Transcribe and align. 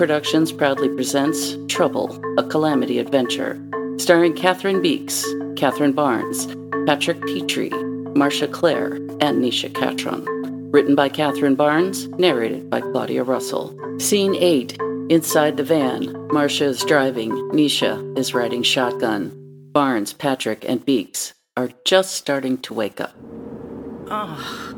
Productions 0.00 0.50
proudly 0.50 0.88
presents 0.88 1.58
Trouble, 1.68 2.18
a 2.38 2.42
Calamity 2.42 2.98
Adventure, 2.98 3.62
starring 3.98 4.32
Catherine 4.32 4.80
Beeks, 4.80 5.26
Catherine 5.56 5.92
Barnes, 5.92 6.46
Patrick 6.86 7.20
Petrie, 7.26 7.68
Marcia 8.14 8.48
Clare, 8.48 8.94
and 9.20 9.44
Nisha 9.44 9.74
Catron. 9.74 10.24
Written 10.70 10.94
by 10.94 11.10
Catherine 11.10 11.54
Barnes, 11.54 12.08
narrated 12.18 12.70
by 12.70 12.80
Claudia 12.80 13.24
Russell. 13.24 13.78
Scene 14.00 14.34
8 14.34 14.78
Inside 15.10 15.58
the 15.58 15.64
van, 15.64 16.28
Marcia 16.28 16.64
is 16.64 16.82
driving, 16.82 17.32
Nisha 17.50 18.16
is 18.16 18.32
riding 18.32 18.62
shotgun. 18.62 19.30
Barnes, 19.70 20.14
Patrick, 20.14 20.64
and 20.66 20.82
Beeks 20.82 21.34
are 21.58 21.68
just 21.84 22.14
starting 22.14 22.56
to 22.62 22.72
wake 22.72 23.02
up. 23.02 23.12
Oh, 24.08 24.74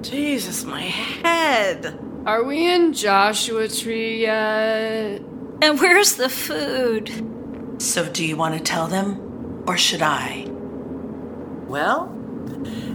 Jesus, 0.00 0.64
my 0.64 0.80
head. 0.80 2.09
Are 2.26 2.44
we 2.44 2.70
in 2.70 2.92
Joshua 2.92 3.66
Tree 3.66 4.20
yet? 4.20 5.22
And 5.62 5.80
where's 5.80 6.16
the 6.16 6.28
food? 6.28 7.80
So, 7.80 8.10
do 8.10 8.22
you 8.24 8.36
want 8.36 8.54
to 8.58 8.60
tell 8.60 8.88
them, 8.88 9.64
or 9.66 9.78
should 9.78 10.02
I? 10.02 10.46
Well, 11.66 12.14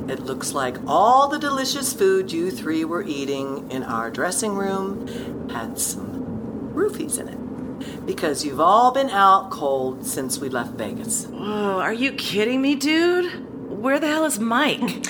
it 0.07 0.19
looks 0.19 0.53
like 0.53 0.77
all 0.85 1.27
the 1.27 1.39
delicious 1.39 1.91
food 1.91 2.31
you 2.31 2.51
three 2.51 2.85
were 2.85 3.01
eating 3.01 3.71
in 3.71 3.83
our 3.83 4.11
dressing 4.11 4.53
room 4.53 5.49
had 5.49 5.79
some 5.79 6.71
roofies 6.75 7.19
in 7.19 7.27
it. 7.27 8.05
Because 8.05 8.45
you've 8.45 8.59
all 8.59 8.91
been 8.91 9.09
out 9.09 9.49
cold 9.49 10.05
since 10.05 10.37
we 10.37 10.49
left 10.49 10.73
Vegas. 10.73 11.25
Whoa, 11.25 11.79
are 11.79 11.93
you 11.93 12.11
kidding 12.11 12.61
me, 12.61 12.75
dude? 12.75 13.71
Where 13.71 13.99
the 13.99 14.07
hell 14.07 14.25
is 14.25 14.39
Mike? 14.39 15.07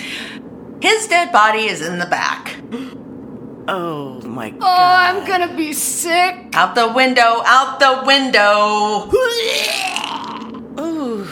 His 0.81 1.07
dead 1.07 1.33
body 1.33 1.66
is 1.66 1.81
in 1.81 2.00
the 2.00 2.05
back. 2.05 2.55
Oh 3.67 4.21
my 4.21 4.52
god. 4.52 4.61
Oh, 4.61 4.67
I'm 4.67 5.25
gonna 5.27 5.55
be 5.55 5.73
sick. 5.73 6.35
Out 6.53 6.75
the 6.75 6.88
window, 6.91 7.41
out 7.45 7.80
the 7.80 8.03
window. 8.05 9.09
Ooh, 10.80 11.27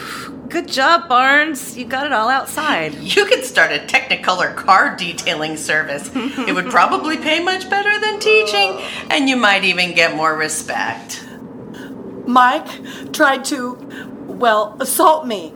good 0.48 0.66
job, 0.68 1.08
Barnes. 1.08 1.76
You 1.76 1.84
got 1.84 2.06
it 2.06 2.12
all 2.12 2.28
outside. 2.28 2.94
You 3.14 3.24
could 3.26 3.44
start 3.44 3.70
a 3.70 3.78
Technicolor 3.78 4.54
car 4.56 4.96
detailing 4.96 5.56
service. 5.56 6.10
it 6.14 6.54
would 6.54 6.70
probably 6.70 7.16
pay 7.16 7.42
much 7.42 7.70
better 7.70 8.00
than 8.00 8.18
teaching, 8.18 8.80
and 9.10 9.28
you 9.28 9.36
might 9.36 9.62
even 9.64 9.94
get 9.94 10.16
more 10.16 10.34
respect. 10.36 11.24
Mike 12.26 12.66
tried 13.12 13.44
to, 13.44 13.76
well, 14.26 14.76
assault 14.80 15.26
me 15.26 15.52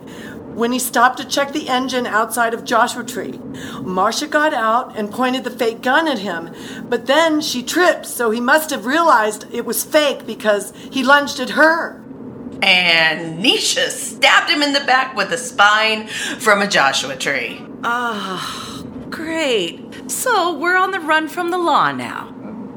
when 0.55 0.71
he 0.71 0.79
stopped 0.79 1.17
to 1.19 1.25
check 1.25 1.51
the 1.53 1.69
engine 1.69 2.05
outside 2.05 2.53
of 2.53 2.65
Joshua 2.65 3.03
Tree. 3.03 3.39
Marcia 3.81 4.27
got 4.27 4.53
out 4.53 4.97
and 4.97 5.11
pointed 5.11 5.43
the 5.43 5.49
fake 5.51 5.81
gun 5.81 6.07
at 6.07 6.19
him, 6.19 6.49
but 6.89 7.05
then 7.05 7.39
she 7.41 7.63
tripped, 7.63 8.05
so 8.05 8.29
he 8.31 8.41
must 8.41 8.69
have 8.71 8.85
realized 8.85 9.45
it 9.53 9.65
was 9.65 9.83
fake 9.83 10.25
because 10.25 10.73
he 10.91 11.03
lunged 11.03 11.39
at 11.39 11.51
her. 11.51 12.03
And 12.61 13.41
Nisha 13.43 13.89
stabbed 13.89 14.49
him 14.49 14.61
in 14.61 14.73
the 14.73 14.81
back 14.81 15.15
with 15.15 15.31
a 15.31 15.37
spine 15.37 16.07
from 16.07 16.61
a 16.61 16.67
Joshua 16.67 17.15
tree. 17.15 17.61
Oh, 17.85 18.85
great. 19.09 19.79
So, 20.11 20.57
we're 20.57 20.75
on 20.77 20.91
the 20.91 20.99
run 20.99 21.29
from 21.29 21.51
the 21.51 21.57
law 21.57 21.91
now. 21.93 22.31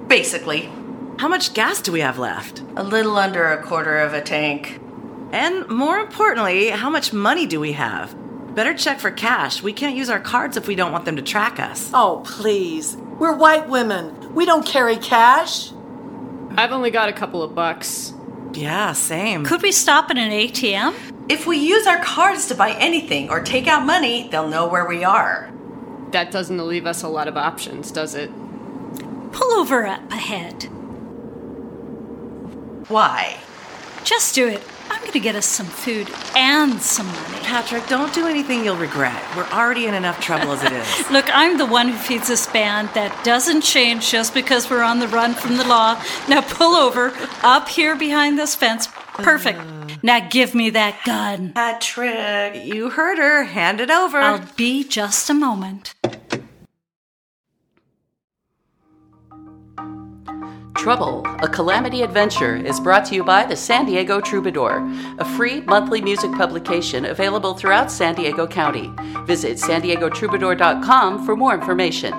Basically, 0.06 0.70
How 1.19 1.28
much 1.28 1.55
gas 1.55 1.81
do 1.83 1.91
we 1.93 2.00
have 2.00 2.19
left? 2.19 2.62
a 2.77 2.83
little 2.83 3.17
under 3.17 3.45
a 3.53 3.62
quarter 3.62 3.98
of 3.98 4.12
a 4.15 4.20
tank. 4.20 4.81
And 5.33 5.66
more 5.69 5.98
importantly, 5.98 6.69
how 6.69 6.91
much 6.91 7.12
money 7.12 7.47
do 7.47 7.58
we 7.58 7.72
have? 7.72 8.14
Better 8.55 8.75
check 8.75 9.00
for 9.00 9.11
cash. 9.11 9.62
We 9.62 9.72
can't 9.72 9.97
use 9.97 10.11
our 10.11 10.20
cards 10.20 10.58
if 10.58 10.69
we 10.69 10.75
don't 10.75 10.92
want 10.92 11.06
them 11.06 11.16
to 11.16 11.22
track 11.22 11.58
us. 11.58 11.91
Oh, 11.94 12.22
please. 12.26 12.97
We're 13.19 13.34
white 13.34 13.69
women. 13.69 14.34
We 14.34 14.44
don't 14.44 14.66
carry 14.66 14.97
cash. 14.97 15.72
I've 16.56 16.72
only 16.72 16.91
got 16.91 17.09
a 17.09 17.15
couple 17.15 17.42
of 17.42 17.54
bucks. 17.54 18.12
Yeah, 18.53 18.92
same. 18.92 19.44
Could 19.44 19.62
we 19.62 19.72
stop 19.72 20.10
at 20.10 20.19
an 20.19 20.31
ATM? 20.31 20.94
If 21.31 21.47
we 21.47 21.56
use 21.56 21.87
our 21.87 22.03
cards 22.03 22.47
to 22.48 22.54
buy 22.54 22.72
anything 22.72 23.31
or 23.31 23.41
take 23.41 23.66
out 23.66 23.87
money, 23.87 24.28
they'll 24.28 24.48
know 24.48 24.69
where 24.69 24.87
we 24.87 25.03
are. 25.03 25.50
That 26.10 26.31
doesn't 26.31 26.59
leave 26.59 26.84
us 26.84 27.03
a 27.03 27.09
lot 27.09 27.26
of 27.28 27.38
options, 27.38 27.91
does 27.91 28.15
it? 28.15 28.31
Pull 29.32 29.53
over 29.59 29.87
up 29.87 30.12
ahead. 30.12 30.65
Why? 32.88 33.38
Just 34.04 34.34
do 34.34 34.47
it. 34.48 34.62
I'm 34.92 35.00
going 35.00 35.12
to 35.12 35.20
get 35.20 35.34
us 35.36 35.47
some 35.47 35.64
food 35.64 36.10
and 36.36 36.78
some 36.80 37.06
money. 37.06 37.38
Patrick, 37.41 37.86
don't 37.86 38.12
do 38.12 38.26
anything 38.26 38.62
you'll 38.62 38.76
regret. 38.76 39.22
We're 39.34 39.48
already 39.48 39.86
in 39.86 39.94
enough 39.94 40.20
trouble 40.20 40.53
as 40.53 40.62
it 40.62 40.70
is. 40.72 41.10
Look, 41.10 41.25
I'm 41.34 41.56
the 41.56 41.64
one 41.64 41.88
who 41.88 41.97
feeds 41.97 42.28
this 42.28 42.47
band. 42.47 42.91
That 42.92 43.25
doesn't 43.25 43.62
change 43.62 44.10
just 44.10 44.34
because 44.34 44.69
we're 44.69 44.82
on 44.82 44.98
the 44.98 45.08
run 45.08 45.32
from 45.32 45.56
the 45.56 45.64
law. 45.64 45.94
Now 46.28 46.42
pull 46.42 46.75
over 46.76 47.10
up 47.42 47.70
here 47.70 47.97
behind 47.97 48.38
this 48.38 48.54
fence. 48.54 48.86
Perfect. 48.86 49.60
Uh. 49.60 49.86
Now 50.03 50.28
give 50.28 50.54
me 50.54 50.69
that 50.70 51.00
gun. 51.06 51.53
Patrick. 51.54 52.62
you 52.66 52.91
heard 52.91 53.16
her. 53.16 53.44
Hand 53.44 53.80
it 53.80 53.91
over. 53.91 54.19
I'll 54.19 54.44
be 54.56 54.84
just 54.84 55.30
a 55.30 55.34
moment. 55.34 55.94
Trouble, 60.82 61.25
a 61.38 61.47
Calamity 61.47 62.03
Adventure 62.03 62.56
is 62.56 62.81
brought 62.81 63.04
to 63.04 63.15
you 63.15 63.22
by 63.22 63.47
the 63.47 63.54
San 63.54 63.87
Diego 63.87 64.20
Troubadour, 64.20 64.84
a 65.19 65.25
free 65.25 65.60
monthly 65.60 66.00
music 66.00 66.32
publication 66.32 67.04
available 67.04 67.54
throughout 67.54 67.88
San 67.88 68.16
Diego 68.16 68.48
County. 68.48 68.91
Visit 69.25 69.60
san 69.60 69.81
diego 69.81 70.09
troubadour.com 70.09 71.25
for 71.25 71.37
more 71.37 71.54
information. 71.54 72.12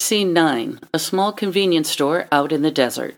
Scene 0.00 0.32
9 0.32 0.80
A 0.92 0.98
small 0.98 1.32
convenience 1.32 1.88
store 1.88 2.26
out 2.32 2.50
in 2.50 2.62
the 2.62 2.72
desert. 2.72 3.14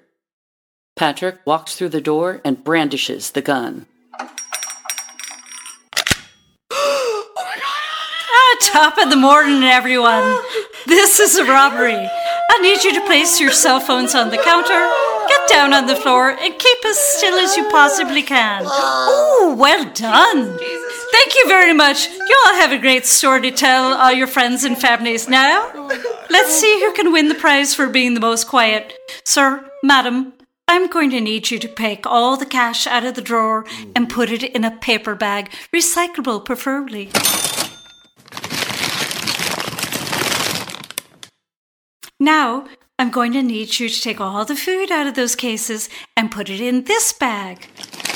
Patrick 0.94 1.38
walks 1.46 1.74
through 1.74 1.88
the 1.88 2.02
door 2.02 2.42
and 2.44 2.62
brandishes 2.62 3.30
the 3.30 3.40
gun. 3.40 3.86
Ah, 8.34 8.56
top 8.60 8.98
of 8.98 9.08
the 9.08 9.16
morning, 9.16 9.62
everyone. 9.62 10.38
This 10.86 11.20
is 11.20 11.36
a 11.36 11.44
robbery. 11.44 12.08
I 12.54 12.58
need 12.58 12.84
you 12.84 12.92
to 12.92 13.06
place 13.06 13.40
your 13.40 13.50
cell 13.50 13.80
phones 13.80 14.14
on 14.14 14.28
the 14.28 14.36
counter, 14.36 14.86
get 15.26 15.48
down 15.48 15.72
on 15.72 15.86
the 15.86 15.96
floor, 15.96 16.28
and 16.28 16.58
keep 16.58 16.78
as 16.84 16.98
still 16.98 17.38
as 17.38 17.56
you 17.56 17.66
possibly 17.70 18.20
can. 18.20 18.64
Oh, 18.66 19.56
well 19.58 19.84
done. 19.94 20.58
Thank 21.12 21.34
you 21.34 21.48
very 21.48 21.72
much. 21.72 22.10
You 22.10 22.36
all 22.46 22.54
have 22.56 22.70
a 22.70 22.76
great 22.78 23.06
story 23.06 23.40
to 23.40 23.50
tell 23.52 23.94
all 23.94 24.12
your 24.12 24.26
friends 24.26 24.64
and 24.64 24.76
families 24.76 25.30
now. 25.30 25.72
Let's 26.28 26.52
see 26.52 26.78
who 26.80 26.92
can 26.92 27.10
win 27.10 27.28
the 27.28 27.34
prize 27.34 27.74
for 27.74 27.88
being 27.88 28.12
the 28.12 28.20
most 28.20 28.48
quiet. 28.48 28.92
Sir, 29.24 29.66
madam, 29.82 30.34
I'm 30.68 30.88
going 30.88 31.08
to 31.12 31.22
need 31.22 31.50
you 31.50 31.58
to 31.58 31.68
take 31.68 32.06
all 32.06 32.36
the 32.36 32.44
cash 32.44 32.86
out 32.86 33.06
of 33.06 33.14
the 33.14 33.22
drawer 33.22 33.64
and 33.96 34.10
put 34.10 34.30
it 34.30 34.42
in 34.42 34.62
a 34.62 34.76
paper 34.76 35.14
bag, 35.14 35.50
recyclable 35.74 36.44
preferably. 36.44 37.10
Now, 42.22 42.66
I'm 43.00 43.10
going 43.10 43.32
to 43.32 43.42
need 43.42 43.80
you 43.80 43.88
to 43.88 44.00
take 44.00 44.20
all 44.20 44.44
the 44.44 44.54
food 44.54 44.92
out 44.92 45.08
of 45.08 45.14
those 45.14 45.34
cases 45.34 45.88
and 46.16 46.30
put 46.30 46.48
it 46.48 46.60
in 46.60 46.84
this 46.84 47.12
bag. 47.12 47.66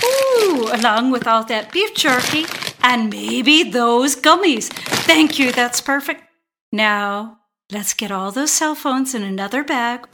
Ooh, 0.05 0.69
along 0.72 1.11
with 1.11 1.27
all 1.27 1.43
that 1.47 1.72
beef 1.72 1.93
jerky 1.93 2.47
and 2.84 3.11
maybe 3.11 3.65
those 3.65 4.15
gummies. 4.15 4.69
Thank 5.09 5.41
you, 5.41 5.50
that's 5.50 5.81
perfect. 5.81 6.22
Now, 6.71 7.39
let's 7.72 7.94
get 7.94 8.12
all 8.12 8.31
those 8.31 8.53
cell 8.53 8.77
phones 8.77 9.12
in 9.12 9.25
another 9.25 9.65
bag. 9.65 10.06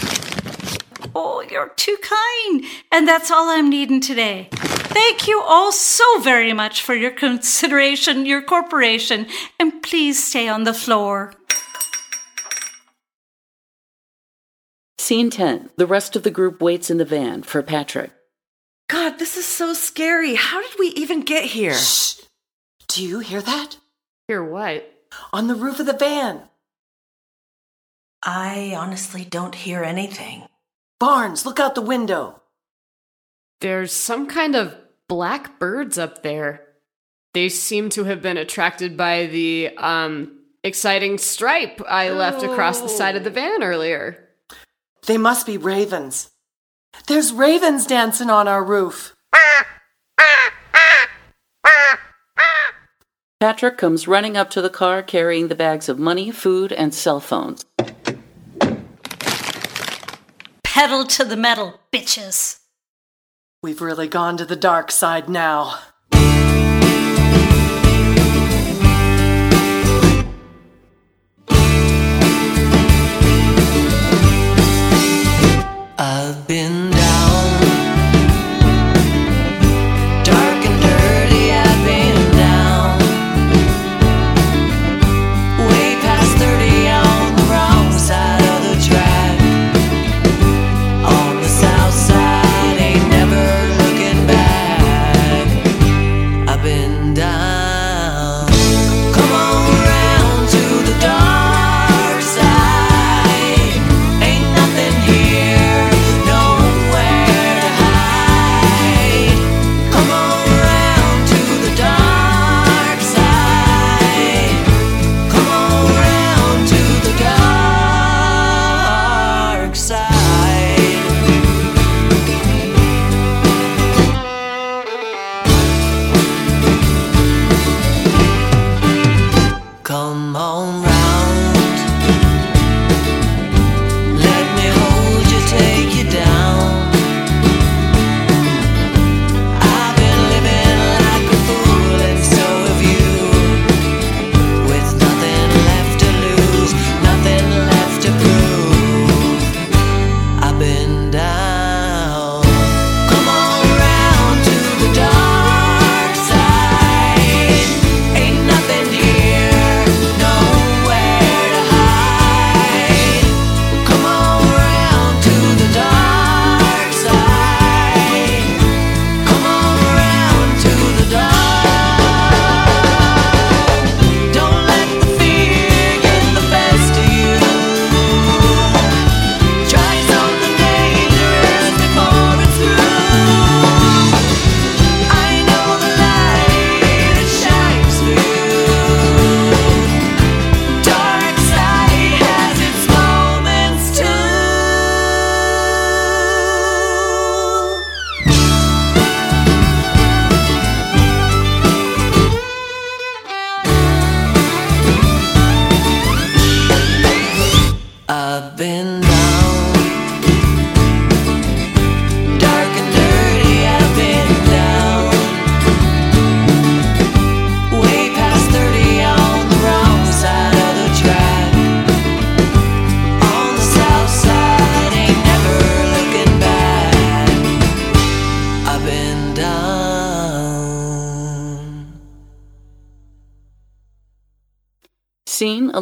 Oh, 1.15 1.45
you're 1.51 1.75
too 1.77 1.99
kind. 2.01 2.65
And 2.91 3.07
that's 3.07 3.31
all 3.31 3.51
I'm 3.51 3.69
needing 3.69 4.01
today. 4.01 4.49
Thank 4.53 5.29
you 5.29 5.43
all 5.43 5.71
so 5.71 6.19
very 6.21 6.55
much 6.55 6.81
for 6.81 6.95
your 6.95 7.11
consideration, 7.11 8.25
your 8.25 8.41
corporation, 8.41 9.27
and 9.61 9.83
please 9.83 10.25
stay 10.25 10.49
on 10.49 10.65
the 10.65 10.73
floor. 10.73 11.35
Scene 15.13 15.29
10 15.29 15.69
The 15.77 15.87
rest 15.87 16.17
of 16.17 16.23
the 16.23 16.31
group 16.31 16.63
waits 16.63 16.89
in 16.89 16.97
the 16.97 17.05
van 17.05 17.43
for 17.43 17.63
Patrick. 17.63 18.13
God, 18.89 19.19
this 19.19 19.37
is 19.37 19.45
so 19.45 19.75
scary. 19.75 20.37
How 20.37 20.63
did 20.63 20.79
we 20.79 20.87
even 20.87 21.21
get 21.21 21.45
here? 21.45 21.75
Shh. 21.75 22.23
Do 22.89 23.05
you 23.05 23.19
hear 23.19 23.43
that? 23.43 23.77
Hear 24.27 24.43
what? 24.43 24.91
On 25.31 25.49
the 25.49 25.55
roof 25.55 25.81
of 25.81 25.85
the 25.85 25.93
van. 25.93 26.41
I 28.23 28.75
honestly 28.75 29.23
don't 29.23 29.55
hear 29.55 29.85
anything. 29.85 30.45
Barnes, 30.99 31.45
look 31.45 31.61
out 31.61 31.75
the 31.75 31.83
window. 31.83 32.41
There's 33.61 33.93
some 33.93 34.27
kind 34.27 34.57
of 34.57 34.75
black 35.11 35.59
birds 35.59 35.99
up 35.99 36.23
there. 36.23 36.63
They 37.35 37.51
seem 37.51 37.91
to 37.91 38.05
have 38.05 38.23
been 38.23 38.39
attracted 38.39 38.97
by 38.97 39.27
the 39.27 39.77
um 39.77 40.39
exciting 40.65 41.19
stripe 41.19 41.83
I 41.87 42.09
left 42.09 42.43
across 42.43 42.81
the 42.81 42.89
side 42.89 43.17
of 43.17 43.25
the 43.25 43.31
van 43.31 43.63
earlier. 43.63 44.31
They 45.07 45.19
must 45.19 45.47
be 45.47 45.57
ravens. 45.57 46.31
There's 47.07 47.33
ravens 47.33 47.87
dancing 47.87 48.31
on 48.31 48.49
our 48.49 48.63
roof. 48.63 49.17
Patrick 53.41 53.77
comes 53.77 54.07
running 54.07 54.37
up 54.37 54.51
to 54.51 54.63
the 54.63 54.71
car 54.71 55.03
carrying 55.03 55.49
the 55.49 55.57
bags 55.57 55.89
of 55.89 55.99
money, 55.99 56.31
food, 56.31 56.73
and 56.73 56.95
cell 56.95 57.19
phones. 57.19 57.65
pedal 60.83 61.05
to 61.05 61.25
the 61.25 61.37
metal, 61.37 61.79
bitches. 61.93 62.59
We've 63.63 63.81
really 63.81 64.09
gone 64.09 64.37
to 64.39 64.45
the 64.45 64.57
dark 64.57 64.91
side 64.91 65.29
now. 65.29 65.79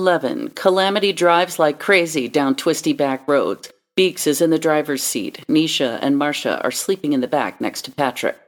11 0.00 0.52
Calamity 0.52 1.12
drives 1.12 1.58
like 1.58 1.78
crazy 1.78 2.26
down 2.26 2.54
twisty 2.54 2.94
back 2.94 3.28
roads. 3.28 3.70
Beeks 3.96 4.26
is 4.26 4.40
in 4.40 4.48
the 4.48 4.58
driver's 4.58 5.02
seat. 5.02 5.44
Nisha 5.46 5.98
and 6.00 6.16
Marcia 6.16 6.58
are 6.64 6.70
sleeping 6.70 7.12
in 7.12 7.20
the 7.20 7.28
back 7.28 7.60
next 7.60 7.82
to 7.82 7.90
Patrick. 7.90 8.38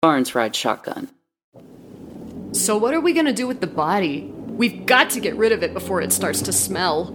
Barnes 0.00 0.36
rides 0.36 0.56
shotgun. 0.56 1.08
So, 2.52 2.78
what 2.78 2.94
are 2.94 3.00
we 3.00 3.12
gonna 3.12 3.32
do 3.32 3.48
with 3.48 3.60
the 3.60 3.66
body? 3.66 4.32
We've 4.46 4.86
got 4.86 5.10
to 5.10 5.20
get 5.20 5.34
rid 5.34 5.50
of 5.50 5.64
it 5.64 5.74
before 5.74 6.00
it 6.00 6.12
starts 6.12 6.42
to 6.42 6.52
smell. 6.52 7.06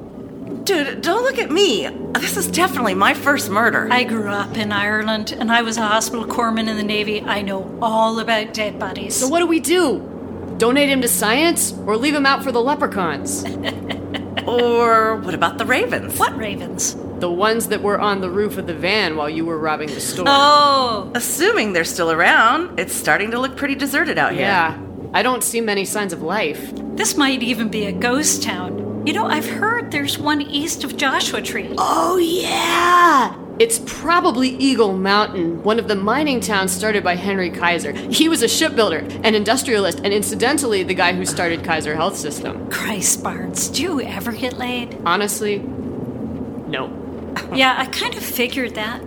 Dude, 0.65 1.01
don't 1.01 1.23
look 1.23 1.39
at 1.39 1.51
me. 1.51 1.87
This 2.15 2.35
is 2.35 2.47
definitely 2.47 2.95
my 2.95 3.13
first 3.13 3.49
murder. 3.49 3.87
I 3.89 4.03
grew 4.03 4.27
up 4.27 4.57
in 4.57 4.73
Ireland 4.73 5.31
and 5.31 5.49
I 5.49 5.61
was 5.61 5.77
a 5.77 5.87
hospital 5.87 6.25
corpsman 6.25 6.67
in 6.67 6.75
the 6.75 6.83
Navy. 6.83 7.21
I 7.21 7.43
know 7.43 7.79
all 7.81 8.19
about 8.19 8.53
dead 8.53 8.77
bodies. 8.77 9.15
So, 9.15 9.29
what 9.29 9.39
do 9.39 9.47
we 9.47 9.61
do? 9.61 10.14
Donate 10.57 10.89
him 10.89 11.01
to 11.01 11.07
science 11.07 11.73
or 11.85 11.97
leave 11.97 12.15
him 12.15 12.25
out 12.25 12.43
for 12.43 12.51
the 12.51 12.61
leprechauns? 12.61 13.43
or 14.47 15.17
what 15.17 15.33
about 15.33 15.57
the 15.57 15.65
ravens? 15.65 16.17
What 16.19 16.35
ravens? 16.37 16.95
the 17.19 17.31
ones 17.31 17.69
that 17.69 17.81
were 17.81 17.97
on 17.97 18.19
the 18.19 18.29
roof 18.29 18.57
of 18.57 18.67
the 18.67 18.73
van 18.73 19.15
while 19.15 19.29
you 19.29 19.45
were 19.45 19.57
robbing 19.57 19.87
the 19.87 20.01
store. 20.01 20.25
Oh, 20.27 21.09
Assuming 21.15 21.71
they're 21.71 21.85
still 21.85 22.11
around, 22.11 22.77
it's 22.77 22.93
starting 22.93 23.31
to 23.31 23.39
look 23.39 23.55
pretty 23.55 23.73
deserted 23.75 24.17
out 24.17 24.33
here. 24.33 24.41
yeah. 24.41 24.77
I 25.13 25.23
don't 25.23 25.41
see 25.41 25.61
many 25.61 25.85
signs 25.85 26.11
of 26.11 26.21
life. 26.21 26.73
this 26.97 27.15
might 27.15 27.41
even 27.41 27.69
be 27.69 27.85
a 27.85 27.93
ghost 27.93 28.43
town. 28.43 29.07
You 29.07 29.13
know, 29.13 29.25
I've 29.25 29.47
heard 29.49 29.91
there's 29.91 30.17
one 30.17 30.41
east 30.41 30.83
of 30.83 30.97
Joshua 30.97 31.41
Tree. 31.41 31.73
Oh, 31.77 32.17
yeah. 32.17 33.33
It's 33.57 33.79
probably 33.85 34.49
Eagle 34.49 34.97
Mountain, 34.97 35.63
one 35.63 35.79
of 35.79 35.87
the 35.87 35.95
mining 35.95 36.41
towns 36.41 36.73
started 36.73 37.05
by 37.05 37.15
Henry 37.15 37.49
Kaiser. 37.49 37.93
He 37.93 38.27
was 38.27 38.43
a 38.43 38.49
shipbuilder, 38.49 38.97
an 39.23 39.33
industrialist, 39.33 39.99
and 39.99 40.13
incidentally, 40.13 40.83
the 40.83 40.93
guy 40.93 41.13
who 41.13 41.25
started 41.25 41.63
Kaiser 41.63 41.95
Health 41.95 42.17
System. 42.17 42.69
Christ, 42.69 43.23
Barnes, 43.23 43.69
do 43.69 43.81
you 43.81 44.01
ever 44.01 44.33
get 44.33 44.57
laid? 44.57 44.97
Honestly, 45.05 45.59
no. 45.59 47.01
Yeah, 47.53 47.75
I 47.77 47.85
kind 47.85 48.15
of 48.15 48.23
figured 48.23 48.75
that. 48.75 49.01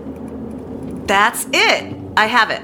That's 1.06 1.46
it. 1.52 1.96
I 2.16 2.26
have 2.26 2.50
it. 2.50 2.62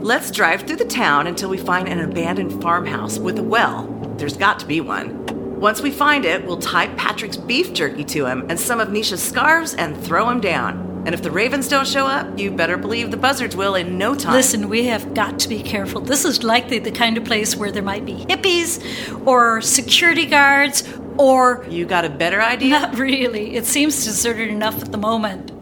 Let's 0.00 0.30
drive 0.30 0.62
through 0.62 0.76
the 0.76 0.84
town 0.84 1.26
until 1.26 1.48
we 1.50 1.56
find 1.56 1.88
an 1.88 2.00
abandoned 2.00 2.60
farmhouse 2.62 3.18
with 3.18 3.38
a 3.38 3.42
well. 3.42 3.86
There's 4.18 4.36
got 4.36 4.58
to 4.60 4.66
be 4.66 4.80
one. 4.80 5.24
Once 5.60 5.80
we 5.80 5.90
find 5.90 6.24
it, 6.24 6.44
we'll 6.44 6.58
tie 6.58 6.88
Patrick's 6.88 7.36
beef 7.36 7.72
jerky 7.72 8.04
to 8.04 8.26
him 8.26 8.44
and 8.48 8.58
some 8.58 8.80
of 8.80 8.88
Nisha's 8.88 9.22
scarves 9.22 9.74
and 9.74 9.96
throw 9.96 10.28
him 10.28 10.40
down. 10.40 10.93
And 11.04 11.14
if 11.14 11.22
the 11.22 11.30
ravens 11.30 11.68
don't 11.68 11.86
show 11.86 12.06
up, 12.06 12.38
you 12.38 12.50
better 12.50 12.78
believe 12.78 13.10
the 13.10 13.18
buzzards 13.18 13.54
will 13.54 13.74
in 13.74 13.98
no 13.98 14.14
time. 14.14 14.32
Listen, 14.32 14.68
we 14.70 14.84
have 14.86 15.12
got 15.12 15.38
to 15.40 15.48
be 15.48 15.62
careful. 15.62 16.00
This 16.00 16.24
is 16.24 16.42
likely 16.42 16.78
the 16.78 16.90
kind 16.90 17.18
of 17.18 17.24
place 17.24 17.54
where 17.54 17.70
there 17.70 17.82
might 17.82 18.06
be 18.06 18.14
hippies 18.14 18.80
or 19.26 19.60
security 19.60 20.24
guards 20.24 20.82
or. 21.18 21.66
You 21.68 21.84
got 21.84 22.04
a 22.04 22.10
better 22.10 22.40
idea? 22.40 22.80
Not 22.80 22.98
really. 22.98 23.54
It 23.54 23.66
seems 23.66 24.02
deserted 24.04 24.48
enough 24.48 24.80
at 24.82 24.92
the 24.92 24.98
moment. 24.98 25.53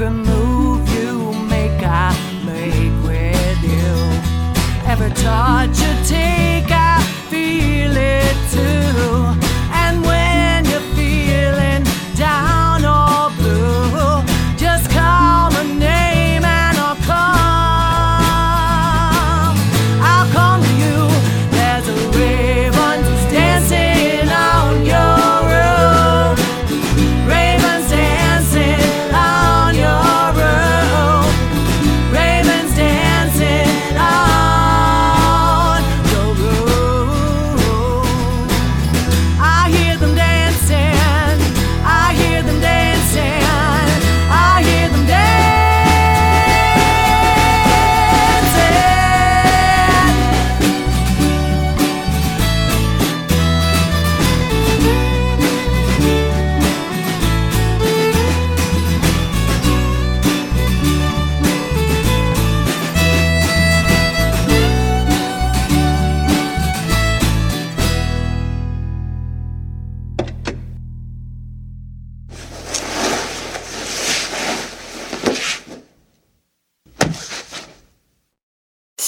Every 0.00 0.10
move 0.10 0.88
you 0.94 1.32
make, 1.48 1.82
I 1.82 2.14
make 2.46 3.02
with 3.02 3.62
you. 3.64 4.88
Every 4.88 5.10
touch 5.10 5.80
you 5.80 5.97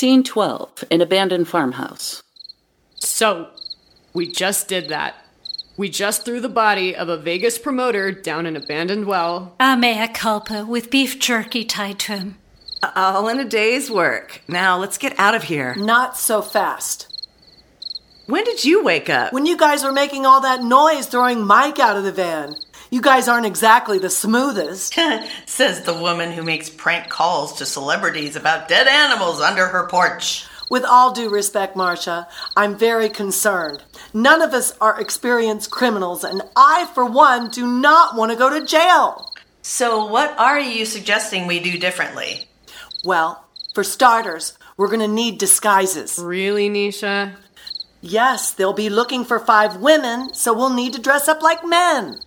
Scene 0.01 0.23
12 0.23 0.85
An 0.91 1.03
abandoned 1.03 1.47
farmhouse. 1.47 2.23
So, 2.95 3.51
we 4.15 4.33
just 4.33 4.67
did 4.67 4.89
that. 4.89 5.15
We 5.77 5.91
just 5.91 6.25
threw 6.25 6.41
the 6.41 6.49
body 6.49 6.97
of 6.97 7.11
a 7.11 7.19
Vegas 7.19 7.59
promoter 7.59 8.11
down 8.11 8.47
an 8.47 8.57
abandoned 8.57 9.05
well. 9.05 9.55
A 9.61 9.77
mea 9.77 10.09
culpa 10.09 10.65
with 10.65 10.89
beef 10.89 11.19
jerky 11.19 11.67
tied 11.67 11.99
to 11.99 12.17
him. 12.17 12.39
All 12.97 13.29
in 13.29 13.39
a 13.41 13.45
day's 13.45 13.91
work. 13.91 14.41
Now 14.49 14.79
let's 14.79 14.97
get 14.97 15.19
out 15.19 15.35
of 15.35 15.43
here. 15.43 15.75
Not 15.75 16.17
so 16.17 16.41
fast. 16.41 17.29
When 18.25 18.45
did 18.45 18.65
you 18.65 18.83
wake 18.83 19.11
up? 19.11 19.35
When 19.35 19.45
you 19.45 19.59
guys 19.59 19.85
were 19.85 19.93
making 19.93 20.25
all 20.25 20.41
that 20.41 20.63
noise 20.63 21.09
throwing 21.09 21.45
Mike 21.47 21.79
out 21.79 21.99
of 21.99 22.05
the 22.05 22.13
van. 22.13 22.57
You 22.93 23.01
guys 23.01 23.29
aren't 23.29 23.47
exactly 23.47 24.01
the 24.01 24.11
smoothest. 24.11 24.99
Says 25.47 25.83
the 25.83 25.95
woman 25.95 26.33
who 26.33 26.43
makes 26.43 26.69
prank 26.69 27.09
calls 27.09 27.55
to 27.59 27.67
celebrities 27.67 28.35
about 28.35 28.67
dead 28.67 28.89
animals 28.89 29.41
under 29.41 29.67
her 29.67 29.87
porch. 29.87 30.45
With 30.71 30.85
all 30.85 31.13
due 31.13 31.31
respect, 31.31 31.77
Marcia, 31.77 32.27
I'm 32.57 32.77
very 32.77 33.09
concerned. 33.09 33.85
None 34.13 34.43
of 34.43 34.55
us 34.55 34.77
are 34.81 35.01
experienced 35.01 35.71
criminals, 35.71 36.25
and 36.25 36.43
I, 36.57 36.91
for 36.93 37.05
one, 37.05 37.49
do 37.51 37.65
not 37.65 38.17
want 38.17 38.33
to 38.33 38.39
go 38.39 38.51
to 38.51 38.67
jail. 38.67 39.33
So, 39.63 40.07
what 40.07 40.37
are 40.37 40.59
you 40.59 40.85
suggesting 40.85 41.47
we 41.47 41.61
do 41.61 41.79
differently? 41.79 42.49
Well, 43.05 43.45
for 43.73 43.85
starters, 43.85 44.59
we're 44.77 44.89
going 44.89 44.99
to 44.99 45.09
need 45.09 45.39
disguises. 45.39 46.19
Really, 46.19 46.69
Nisha? 46.69 47.37
Yes, 48.01 48.53
they'll 48.53 48.73
be 48.73 48.91
looking 48.91 49.25
for 49.25 49.39
five 49.39 49.77
women, 49.77 50.35
so 50.35 50.53
we'll 50.53 50.75
need 50.75 50.95
to 50.95 51.01
dress 51.01 51.29
up 51.29 51.41
like 51.41 51.65
men. 51.65 52.19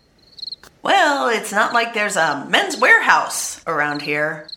Well, 0.83 1.29
it's 1.29 1.53
not 1.53 1.73
like 1.73 1.93
there's 1.93 2.17
a 2.17 2.45
Men's 2.49 2.75
Wearhouse 2.75 3.65
around 3.65 4.01
here. 4.01 4.49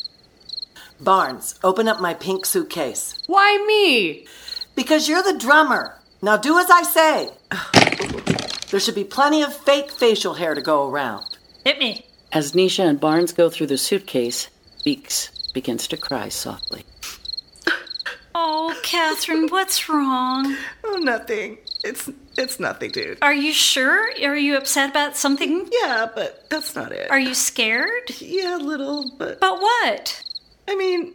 Barnes, 1.00 1.54
open 1.62 1.86
up 1.86 2.00
my 2.00 2.14
pink 2.14 2.44
suitcase. 2.44 3.22
Why 3.28 3.64
me? 3.64 4.26
Because 4.74 5.08
you're 5.08 5.22
the 5.22 5.38
drummer. 5.38 5.96
Now 6.20 6.36
do 6.36 6.58
as 6.58 6.68
I 6.68 6.82
say. 6.82 7.30
There 8.70 8.80
should 8.80 8.96
be 8.96 9.04
plenty 9.04 9.42
of 9.42 9.56
fake 9.56 9.92
facial 9.92 10.34
hair 10.34 10.56
to 10.56 10.60
go 10.60 10.90
around. 10.90 11.38
Hit 11.64 11.78
me. 11.78 12.04
As 12.32 12.52
Nisha 12.52 12.84
and 12.84 12.98
Barnes 12.98 13.32
go 13.32 13.48
through 13.48 13.68
the 13.68 13.78
suitcase, 13.78 14.48
Beeks 14.84 15.30
begins 15.54 15.86
to 15.88 15.96
cry 15.96 16.28
softly. 16.28 16.84
Oh, 18.38 18.78
Catherine, 18.82 19.48
what's 19.48 19.88
wrong? 19.88 20.54
Oh, 20.84 20.98
nothing. 20.98 21.56
It's 21.82 22.10
it's 22.36 22.60
nothing, 22.60 22.90
dude. 22.90 23.16
Are 23.22 23.32
you 23.32 23.50
sure? 23.50 24.10
Are 24.22 24.36
you 24.36 24.58
upset 24.58 24.90
about 24.90 25.16
something? 25.16 25.66
Yeah, 25.72 26.06
but 26.14 26.50
that's 26.50 26.74
not 26.76 26.92
it. 26.92 27.10
Are 27.10 27.18
you 27.18 27.32
scared? 27.32 28.10
yeah, 28.20 28.56
a 28.56 28.58
little, 28.58 29.10
but 29.18 29.40
But 29.40 29.58
what? 29.58 30.22
I 30.68 30.76
mean, 30.76 31.14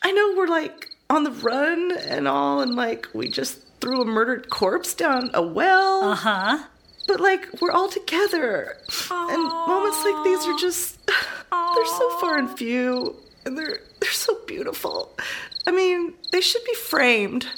I 0.00 0.12
know 0.12 0.34
we're 0.34 0.46
like 0.46 0.86
on 1.10 1.24
the 1.24 1.30
run 1.30 1.92
and 2.08 2.26
all, 2.26 2.62
and 2.62 2.74
like 2.74 3.06
we 3.12 3.28
just 3.28 3.58
threw 3.82 4.00
a 4.00 4.06
murdered 4.06 4.48
corpse 4.48 4.94
down 4.94 5.30
a 5.34 5.42
well. 5.42 6.04
Uh 6.04 6.14
huh. 6.14 6.58
But 7.06 7.20
like 7.20 7.60
we're 7.60 7.70
all 7.70 7.90
together, 7.90 8.78
and 9.10 9.42
moments 9.42 10.02
like 10.04 10.24
these 10.24 10.46
are 10.46 10.56
just—they're 10.58 11.86
so 11.98 12.18
far 12.18 12.38
and 12.38 12.48
few, 12.56 13.14
and 13.44 13.58
they're 13.58 13.80
they're 14.06 14.12
so 14.12 14.38
beautiful. 14.46 15.10
I 15.66 15.72
mean, 15.72 16.14
they 16.30 16.40
should 16.40 16.62
be 16.64 16.74
framed. 16.74 17.48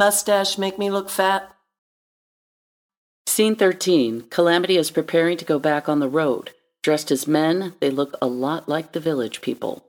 Mustache 0.00 0.56
make 0.56 0.78
me 0.78 0.90
look 0.90 1.10
fat? 1.10 1.54
Scene 3.26 3.54
13 3.54 4.22
Calamity 4.30 4.78
is 4.78 4.90
preparing 4.90 5.36
to 5.36 5.44
go 5.44 5.58
back 5.58 5.90
on 5.90 6.00
the 6.00 6.08
road. 6.08 6.54
Dressed 6.82 7.10
as 7.10 7.26
men, 7.26 7.74
they 7.80 7.90
look 7.90 8.16
a 8.22 8.26
lot 8.26 8.66
like 8.66 8.92
the 8.92 8.98
village 8.98 9.42
people. 9.42 9.84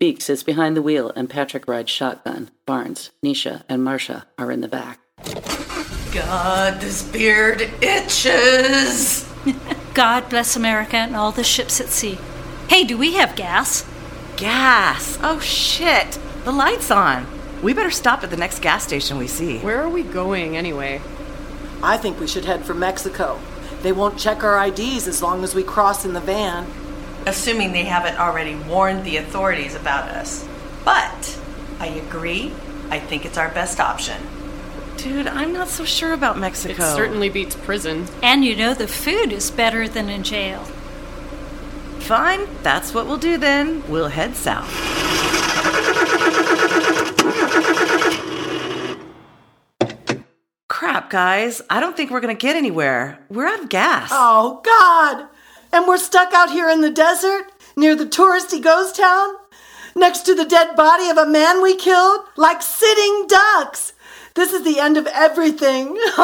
Beeks 0.00 0.28
is 0.28 0.42
behind 0.42 0.76
the 0.76 0.82
wheel 0.82 1.12
and 1.14 1.30
Patrick 1.30 1.68
rides 1.68 1.92
shotgun. 1.92 2.50
Barnes, 2.66 3.12
Nisha, 3.24 3.62
and 3.68 3.84
Marcia 3.84 4.26
are 4.36 4.50
in 4.50 4.62
the 4.62 4.66
back. 4.80 4.98
God, 6.12 6.80
this 6.80 7.04
beard 7.04 7.60
itches. 7.80 9.32
God 9.94 10.28
bless 10.28 10.56
America 10.56 10.96
and 10.96 11.14
all 11.14 11.30
the 11.30 11.44
ships 11.44 11.80
at 11.80 11.86
sea. 11.86 12.18
Hey, 12.66 12.82
do 12.82 12.98
we 12.98 13.14
have 13.14 13.36
gas? 13.36 13.88
Gas. 14.36 15.20
Oh 15.22 15.38
shit. 15.38 16.18
The 16.42 16.50
light's 16.50 16.90
on. 16.90 17.41
We 17.62 17.74
better 17.74 17.92
stop 17.92 18.24
at 18.24 18.30
the 18.30 18.36
next 18.36 18.60
gas 18.60 18.82
station 18.82 19.18
we 19.18 19.28
see. 19.28 19.60
Where 19.60 19.80
are 19.80 19.88
we 19.88 20.02
going 20.02 20.56
anyway? 20.56 21.00
I 21.80 21.96
think 21.96 22.18
we 22.18 22.26
should 22.26 22.44
head 22.44 22.64
for 22.64 22.74
Mexico. 22.74 23.40
They 23.82 23.92
won't 23.92 24.18
check 24.18 24.42
our 24.42 24.66
IDs 24.66 25.06
as 25.06 25.22
long 25.22 25.44
as 25.44 25.54
we 25.54 25.62
cross 25.62 26.04
in 26.04 26.12
the 26.12 26.20
van. 26.20 26.66
Assuming 27.24 27.70
they 27.70 27.84
haven't 27.84 28.18
already 28.18 28.56
warned 28.56 29.04
the 29.04 29.16
authorities 29.16 29.76
about 29.76 30.08
us. 30.08 30.46
But 30.84 31.40
I 31.78 31.86
agree. 31.86 32.52
I 32.90 32.98
think 32.98 33.24
it's 33.24 33.38
our 33.38 33.48
best 33.48 33.78
option. 33.78 34.20
Dude, 34.96 35.28
I'm 35.28 35.52
not 35.52 35.68
so 35.68 35.84
sure 35.84 36.12
about 36.12 36.38
Mexico. 36.38 36.82
It 36.82 36.94
certainly 36.94 37.28
beats 37.28 37.54
prison. 37.54 38.08
And 38.22 38.44
you 38.44 38.56
know 38.56 38.74
the 38.74 38.88
food 38.88 39.32
is 39.32 39.52
better 39.52 39.88
than 39.88 40.08
in 40.08 40.24
jail. 40.24 40.64
Fine, 42.00 42.48
that's 42.62 42.92
what 42.92 43.06
we'll 43.06 43.18
do 43.18 43.38
then. 43.38 43.88
We'll 43.88 44.08
head 44.08 44.34
south. 44.34 44.68
Crap, 50.68 51.01
guys. 51.12 51.60
I 51.68 51.78
don't 51.78 51.94
think 51.94 52.10
we're 52.10 52.22
gonna 52.22 52.34
get 52.34 52.56
anywhere. 52.56 53.18
We're 53.28 53.46
out 53.46 53.60
of 53.60 53.68
gas. 53.68 54.08
Oh, 54.10 54.62
God! 54.64 55.28
And 55.70 55.86
we're 55.86 55.98
stuck 55.98 56.32
out 56.32 56.50
here 56.50 56.70
in 56.70 56.80
the 56.80 56.90
desert, 56.90 57.52
near 57.76 57.94
the 57.94 58.06
touristy 58.06 58.60
ghost 58.62 58.96
town, 58.96 59.34
next 59.94 60.20
to 60.22 60.34
the 60.34 60.46
dead 60.46 60.74
body 60.74 61.10
of 61.10 61.18
a 61.18 61.26
man 61.26 61.62
we 61.62 61.76
killed, 61.76 62.22
like 62.36 62.62
sitting 62.62 63.26
ducks. 63.28 63.91
This 64.34 64.52
is 64.52 64.64
the 64.64 64.80
end 64.80 64.96
of 64.96 65.06
everything. 65.08 65.88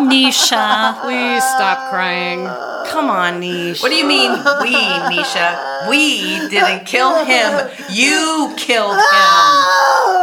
Nisha. 0.00 1.00
Please 1.02 1.44
stop 1.44 1.90
crying. 1.90 2.46
Come 2.90 3.10
on, 3.10 3.40
Niche. 3.40 3.82
What 3.82 3.90
do 3.90 3.96
you 3.96 4.06
mean, 4.06 4.30
we, 4.32 4.74
Nisha? 5.12 5.88
We 5.90 6.48
didn't 6.48 6.86
kill 6.86 7.24
him. 7.24 7.68
You 7.90 8.54
killed 8.56 8.96
him. 8.96 10.16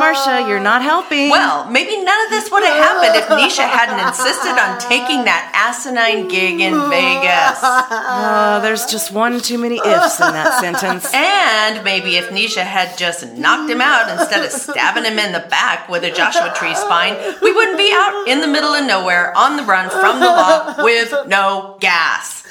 Marcia, 0.00 0.46
you're 0.48 0.60
not 0.60 0.82
helping. 0.82 1.28
Well, 1.30 1.70
maybe 1.70 2.02
none 2.02 2.24
of 2.24 2.30
this 2.30 2.50
would 2.50 2.64
have 2.64 2.76
happened 2.76 3.16
if 3.16 3.26
Nisha 3.28 3.68
hadn't 3.68 4.00
insisted 4.08 4.56
on 4.58 4.78
taking 4.80 5.24
that 5.24 5.52
asinine 5.54 6.26
gig 6.28 6.60
in 6.60 6.72
Vegas. 6.88 7.60
Uh, 7.62 8.60
there's 8.62 8.86
just 8.86 9.12
one 9.12 9.40
too 9.40 9.58
many 9.58 9.76
ifs 9.76 10.18
in 10.20 10.32
that 10.32 10.58
sentence. 10.60 11.12
And 11.12 11.84
maybe 11.84 12.16
if 12.16 12.30
Nisha 12.30 12.62
had 12.62 12.96
just 12.96 13.26
knocked 13.36 13.70
him 13.70 13.80
out 13.82 14.08
instead 14.18 14.42
of 14.44 14.50
stabbing 14.50 15.04
him 15.04 15.18
in 15.18 15.32
the 15.32 15.46
back 15.50 15.88
with 15.88 15.99
a 16.04 16.12
Joshua 16.12 16.52
tree 16.54 16.74
spine, 16.74 17.16
we 17.42 17.52
wouldn't 17.52 17.78
be 17.78 17.90
out 17.92 18.24
in 18.26 18.40
the 18.40 18.48
middle 18.48 18.74
of 18.74 18.86
nowhere 18.86 19.36
on 19.36 19.56
the 19.56 19.64
run 19.64 19.90
from 19.90 20.20
the 20.20 20.26
law 20.26 20.82
with 20.84 21.12
no 21.28 21.76
gas. 21.80 22.44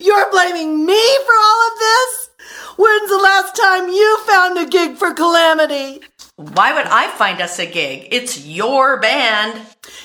You're 0.00 0.30
blaming 0.30 0.84
me 0.84 1.18
for 1.24 1.34
all 1.34 1.72
of 1.72 1.78
this? 1.78 2.30
When's 2.76 3.10
the 3.10 3.18
last 3.18 3.54
time 3.54 3.88
you 3.88 4.18
found 4.26 4.58
a 4.58 4.66
gig 4.66 4.96
for 4.96 5.12
Calamity? 5.12 6.00
Why 6.36 6.72
would 6.72 6.86
I 6.86 7.10
find 7.10 7.40
us 7.40 7.58
a 7.58 7.66
gig? 7.66 8.08
It's 8.10 8.46
your 8.46 8.98
band. 8.98 9.60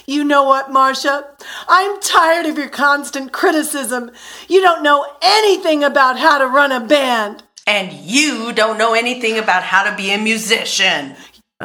You 0.05 0.23
know 0.23 0.43
what, 0.43 0.71
Marcia? 0.71 1.25
I'm 1.67 1.99
tired 2.01 2.45
of 2.45 2.57
your 2.57 2.69
constant 2.69 3.31
criticism. 3.31 4.11
You 4.47 4.61
don't 4.61 4.83
know 4.83 5.05
anything 5.21 5.83
about 5.83 6.19
how 6.19 6.37
to 6.37 6.45
run 6.45 6.71
a 6.71 6.85
band. 6.85 7.43
And 7.65 7.91
you 7.91 8.53
don't 8.53 8.77
know 8.77 8.93
anything 8.93 9.37
about 9.37 9.63
how 9.63 9.89
to 9.89 9.95
be 9.95 10.11
a 10.11 10.17
musician. 10.17 11.15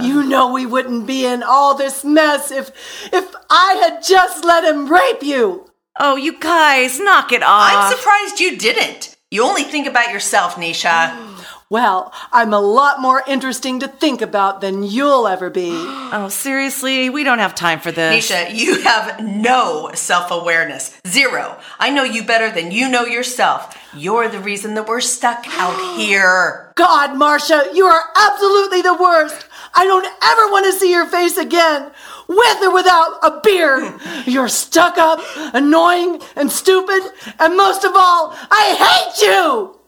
You 0.00 0.22
know 0.22 0.52
we 0.52 0.64
wouldn't 0.64 1.06
be 1.06 1.26
in 1.26 1.42
all 1.42 1.74
this 1.74 2.02
mess 2.04 2.50
if 2.50 2.70
if 3.12 3.34
I 3.50 3.74
had 3.74 4.02
just 4.02 4.44
let 4.44 4.64
him 4.64 4.88
rape 4.90 5.22
you. 5.22 5.66
Oh, 6.00 6.16
you 6.16 6.38
guys, 6.40 6.98
knock 6.98 7.32
it 7.32 7.42
off. 7.42 7.72
I'm 7.74 7.94
surprised 7.96 8.40
you 8.40 8.56
didn't. 8.56 9.14
You 9.30 9.44
only 9.44 9.64
think 9.64 9.86
about 9.86 10.10
yourself, 10.12 10.54
Nisha. 10.56 11.28
Well, 11.72 12.12
I'm 12.30 12.52
a 12.52 12.60
lot 12.60 13.00
more 13.00 13.22
interesting 13.26 13.80
to 13.80 13.88
think 13.88 14.20
about 14.20 14.60
than 14.60 14.82
you'll 14.82 15.26
ever 15.26 15.48
be. 15.48 15.70
Oh, 16.14 16.28
seriously? 16.28 17.08
We 17.08 17.24
don't 17.24 17.38
have 17.38 17.54
time 17.54 17.80
for 17.80 17.90
this. 17.90 18.30
Nisha, 18.30 18.54
you 18.54 18.82
have 18.82 19.24
no 19.24 19.90
self 19.94 20.30
awareness. 20.30 20.94
Zero. 21.06 21.58
I 21.78 21.88
know 21.88 22.04
you 22.04 22.22
better 22.24 22.50
than 22.50 22.70
you 22.70 22.90
know 22.90 23.06
yourself. 23.06 23.74
You're 23.96 24.28
the 24.28 24.38
reason 24.40 24.74
that 24.74 24.86
we're 24.86 25.00
stuck 25.00 25.46
out 25.58 25.96
here. 25.98 26.70
God, 26.74 27.16
Marcia, 27.16 27.70
you 27.72 27.86
are 27.86 28.02
absolutely 28.14 28.82
the 28.82 28.92
worst. 28.92 29.46
I 29.74 29.84
don't 29.84 30.04
ever 30.04 30.52
want 30.52 30.66
to 30.66 30.72
see 30.72 30.90
your 30.90 31.06
face 31.06 31.36
again, 31.36 31.90
with 32.28 32.62
or 32.62 32.74
without 32.74 33.18
a 33.22 33.40
beard. 33.42 34.00
You're 34.26 34.48
stuck 34.48 34.98
up, 34.98 35.20
annoying, 35.54 36.20
and 36.36 36.50
stupid, 36.50 37.02
and 37.38 37.56
most 37.56 37.84
of 37.84 37.92
all, 37.94 38.36
I 38.50 39.12
hate 39.14 39.26
you! 39.26 39.81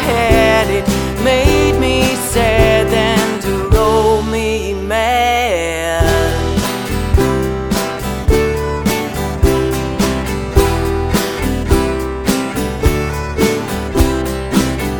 It 0.00 0.86
made 1.24 1.78
me 1.80 2.02
sad 2.14 2.86
then 2.88 3.40
drove 3.40 4.28
me 4.30 4.74
mad. 4.74 6.04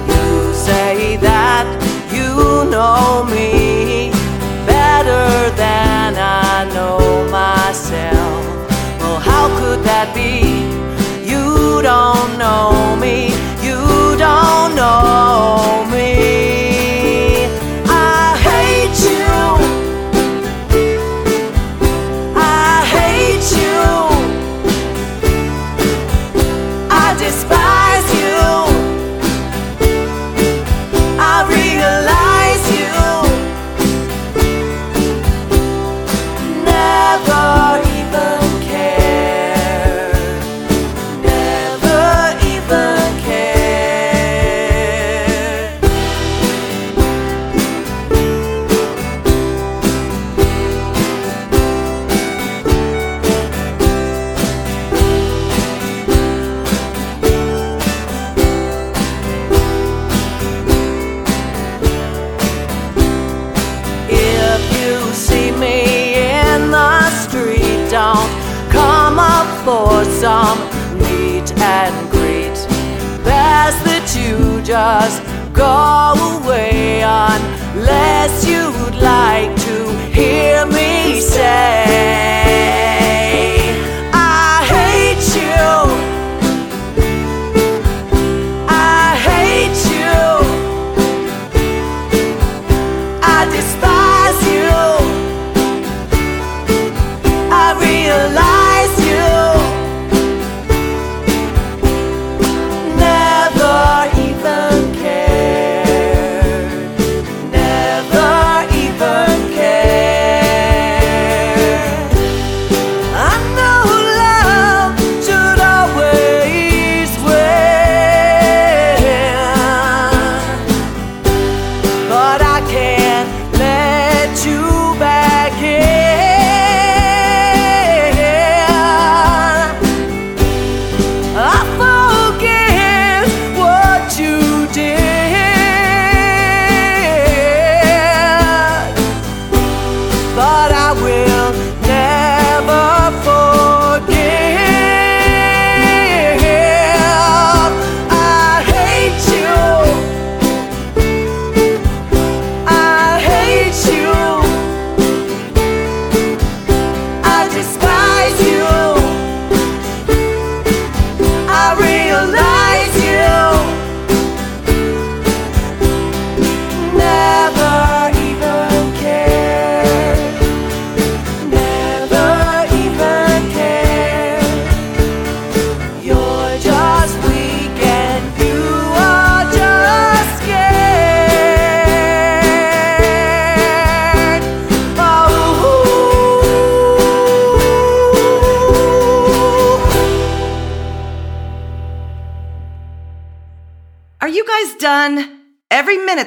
You 0.08 0.54
say 0.54 1.16
that 1.18 1.66
you 2.12 2.68
know 2.70 3.24
me 3.30 4.10
better 4.66 5.50
than 5.56 6.16
I 6.16 6.64
know 6.74 7.28
myself. 7.30 8.70
Well, 9.00 9.20
how 9.20 9.48
could 9.60 9.84
that 9.84 10.12
be? 10.14 10.66
You 11.30 11.82
don't 11.82 12.36
know 12.38 12.96
me, 12.96 13.27
know 14.78 15.86
me. 15.90 16.07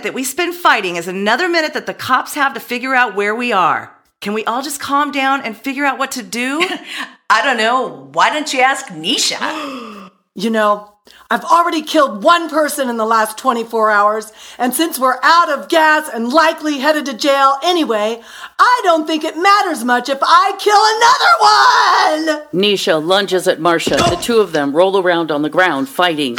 Minute 0.01 0.13
that 0.13 0.15
we 0.15 0.23
spend 0.23 0.55
fighting 0.55 0.95
is 0.95 1.07
another 1.07 1.47
minute 1.47 1.73
that 1.75 1.85
the 1.85 1.93
cops 1.93 2.33
have 2.33 2.55
to 2.55 2.59
figure 2.59 2.95
out 2.95 3.15
where 3.15 3.35
we 3.35 3.51
are. 3.51 3.95
Can 4.19 4.33
we 4.33 4.43
all 4.45 4.63
just 4.63 4.79
calm 4.79 5.11
down 5.11 5.41
and 5.41 5.55
figure 5.55 5.85
out 5.85 5.99
what 5.99 6.11
to 6.13 6.23
do? 6.23 6.59
I 7.29 7.43
don't 7.43 7.57
know. 7.57 8.09
Why 8.13 8.31
don't 8.31 8.51
you 8.51 8.61
ask 8.61 8.87
Nisha? 8.87 9.37
You 10.33 10.49
know, 10.49 10.93
I've 11.29 11.43
already 11.43 11.81
killed 11.81 12.23
one 12.23 12.49
person 12.49 12.87
in 12.87 12.95
the 12.95 13.05
last 13.05 13.37
24 13.37 13.91
hours, 13.91 14.31
and 14.57 14.73
since 14.73 14.97
we're 14.97 15.19
out 15.21 15.49
of 15.49 15.67
gas 15.67 16.07
and 16.07 16.31
likely 16.31 16.77
headed 16.77 17.05
to 17.07 17.13
jail 17.13 17.57
anyway, 17.61 18.21
I 18.57 18.81
don't 18.85 19.05
think 19.05 19.25
it 19.25 19.35
matters 19.35 19.83
much 19.83 20.07
if 20.07 20.19
I 20.21 20.55
kill 20.57 22.31
another 22.31 22.53
one! 22.55 22.63
Nisha 22.63 23.05
lunges 23.05 23.45
at 23.49 23.59
Marcia. 23.59 23.97
The 23.97 24.17
two 24.21 24.39
of 24.39 24.53
them 24.53 24.73
roll 24.73 24.97
around 24.97 25.31
on 25.31 25.41
the 25.41 25.49
ground, 25.49 25.89
fighting. 25.89 26.37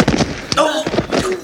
Oh, 0.56 0.82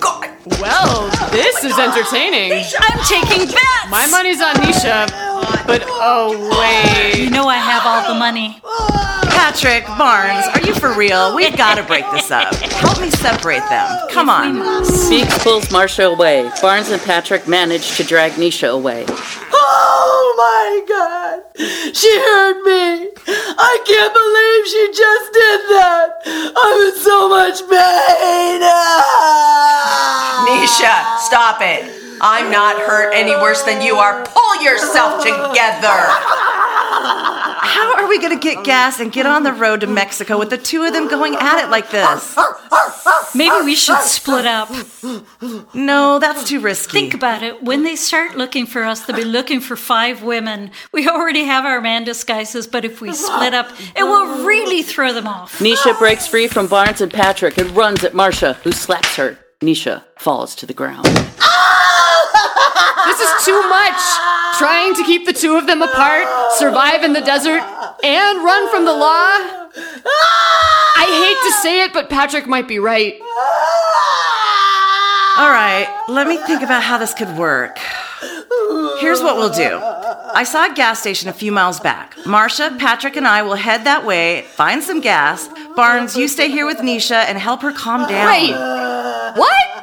God. 0.00 0.17
Well, 0.60 1.10
oh 1.10 1.28
this 1.32 1.64
is 1.64 1.78
entertaining. 1.78 2.52
I'm 2.80 2.98
taking 3.04 3.46
bets. 3.46 3.90
My 3.90 4.06
money's 4.10 4.40
on 4.40 4.54
Nisha, 4.56 5.06
but 5.66 5.82
oh 5.86 6.32
wait. 6.58 7.22
You 7.22 7.30
know 7.30 7.46
I 7.46 7.56
have 7.56 7.82
all 7.84 8.12
the 8.12 8.18
money. 8.18 8.60
Patrick, 9.30 9.86
Barnes, 9.86 10.46
are 10.54 10.60
you 10.66 10.74
for 10.74 10.92
real? 10.94 11.34
We've 11.34 11.56
got 11.56 11.76
to 11.76 11.82
break 11.82 12.04
this 12.12 12.30
up. 12.30 12.54
Help 12.54 13.00
me 13.00 13.10
separate 13.10 13.62
them. 13.68 14.08
Come 14.10 14.28
on. 14.28 14.82
Beeks 15.08 15.42
pulls 15.42 15.70
Marcia 15.70 16.04
away. 16.04 16.50
Barnes 16.60 16.90
and 16.90 17.00
Patrick 17.02 17.46
manage 17.46 17.96
to 17.96 18.04
drag 18.04 18.32
Nisha 18.32 18.70
away. 18.72 19.06
My 20.38 20.86
god! 20.86 21.42
She 21.92 22.14
hurt 22.16 22.62
me! 22.62 23.10
I 23.26 23.74
can't 23.82 24.14
believe 24.14 24.62
she 24.70 24.86
just 24.94 25.32
did 25.34 25.60
that! 25.74 26.22
I'm 26.54 26.78
in 26.86 26.94
so 26.94 27.28
much 27.28 27.58
pain! 27.66 28.62
Ah! 28.62 30.46
Nisha, 30.46 31.18
stop 31.26 31.58
it. 31.60 31.90
I'm 32.20 32.52
not 32.52 32.78
hurt 32.78 33.14
any 33.14 33.34
worse 33.34 33.64
than 33.64 33.82
you 33.82 33.96
are. 33.96 34.24
Pull 34.26 34.62
yourself 34.62 35.24
together. 35.24 36.06
How 38.08 38.14
are 38.14 38.16
we 38.16 38.26
going 38.26 38.40
to 38.40 38.42
get 38.42 38.64
gas 38.64 39.00
and 39.00 39.12
get 39.12 39.26
on 39.26 39.42
the 39.42 39.52
road 39.52 39.82
to 39.82 39.86
Mexico 39.86 40.38
with 40.38 40.48
the 40.48 40.56
two 40.56 40.82
of 40.82 40.94
them 40.94 41.08
going 41.08 41.36
at 41.36 41.62
it 41.62 41.68
like 41.68 41.90
this? 41.90 42.38
Maybe 43.34 43.54
we 43.66 43.74
should 43.74 44.00
split 44.00 44.46
up. 44.46 44.70
No, 45.74 46.18
that's 46.18 46.48
too 46.48 46.58
risky. 46.60 46.90
Think 46.92 47.12
about 47.12 47.42
it. 47.42 47.62
When 47.62 47.82
they 47.82 47.96
start 47.96 48.34
looking 48.34 48.64
for 48.64 48.82
us, 48.82 49.04
they'll 49.04 49.14
be 49.14 49.24
looking 49.26 49.60
for 49.60 49.76
five 49.76 50.22
women. 50.22 50.70
We 50.90 51.06
already 51.06 51.44
have 51.44 51.66
our 51.66 51.82
man 51.82 52.04
disguises, 52.04 52.66
but 52.66 52.86
if 52.86 53.02
we 53.02 53.12
split 53.12 53.52
up, 53.52 53.70
it 53.94 54.04
will 54.04 54.42
really 54.42 54.82
throw 54.82 55.12
them 55.12 55.26
off. 55.26 55.58
Nisha 55.58 55.98
breaks 55.98 56.26
free 56.26 56.48
from 56.48 56.66
Barnes 56.66 57.02
and 57.02 57.12
Patrick 57.12 57.58
and 57.58 57.76
runs 57.76 58.04
at 58.04 58.14
Marcia, 58.14 58.54
who 58.64 58.72
slaps 58.72 59.16
her. 59.16 59.38
Nisha 59.60 60.02
falls 60.16 60.54
to 60.54 60.64
the 60.64 60.72
ground. 60.72 61.06
This 63.08 63.20
is 63.20 63.44
too 63.44 63.60
much. 63.68 64.00
Trying 64.58 64.94
to 64.94 65.04
keep 65.04 65.24
the 65.24 65.32
two 65.32 65.56
of 65.56 65.66
them 65.66 65.80
apart, 65.82 66.26
survive 66.58 67.02
in 67.04 67.12
the 67.14 67.20
desert, 67.20 67.62
and 68.04 68.44
run 68.44 68.68
from 68.70 68.84
the 68.84 68.92
law. 68.92 69.32
I 70.96 71.06
hate 71.08 71.40
to 71.48 71.52
say 71.62 71.82
it, 71.84 71.92
but 71.92 72.10
Patrick 72.10 72.46
might 72.46 72.68
be 72.68 72.78
right. 72.78 73.14
All 75.38 75.50
right, 75.50 75.88
let 76.08 76.26
me 76.26 76.36
think 76.36 76.62
about 76.62 76.82
how 76.82 76.98
this 76.98 77.14
could 77.14 77.36
work. 77.38 77.78
Here's 79.00 79.20
what 79.20 79.36
we'll 79.36 79.52
do. 79.52 79.80
I 80.34 80.44
saw 80.44 80.70
a 80.70 80.74
gas 80.74 81.00
station 81.00 81.28
a 81.28 81.32
few 81.32 81.52
miles 81.52 81.78
back. 81.78 82.16
Marcia, 82.26 82.76
Patrick, 82.78 83.16
and 83.16 83.26
I 83.26 83.42
will 83.42 83.54
head 83.54 83.84
that 83.84 84.04
way, 84.04 84.42
find 84.42 84.82
some 84.82 85.00
gas. 85.00 85.48
Barnes, 85.76 86.16
you 86.16 86.26
stay 86.26 86.50
here 86.50 86.66
with 86.66 86.78
Nisha 86.78 87.24
and 87.28 87.38
help 87.38 87.62
her 87.62 87.72
calm 87.72 88.08
down. 88.08 88.26
Wait. 88.26 88.50
What? 89.38 89.77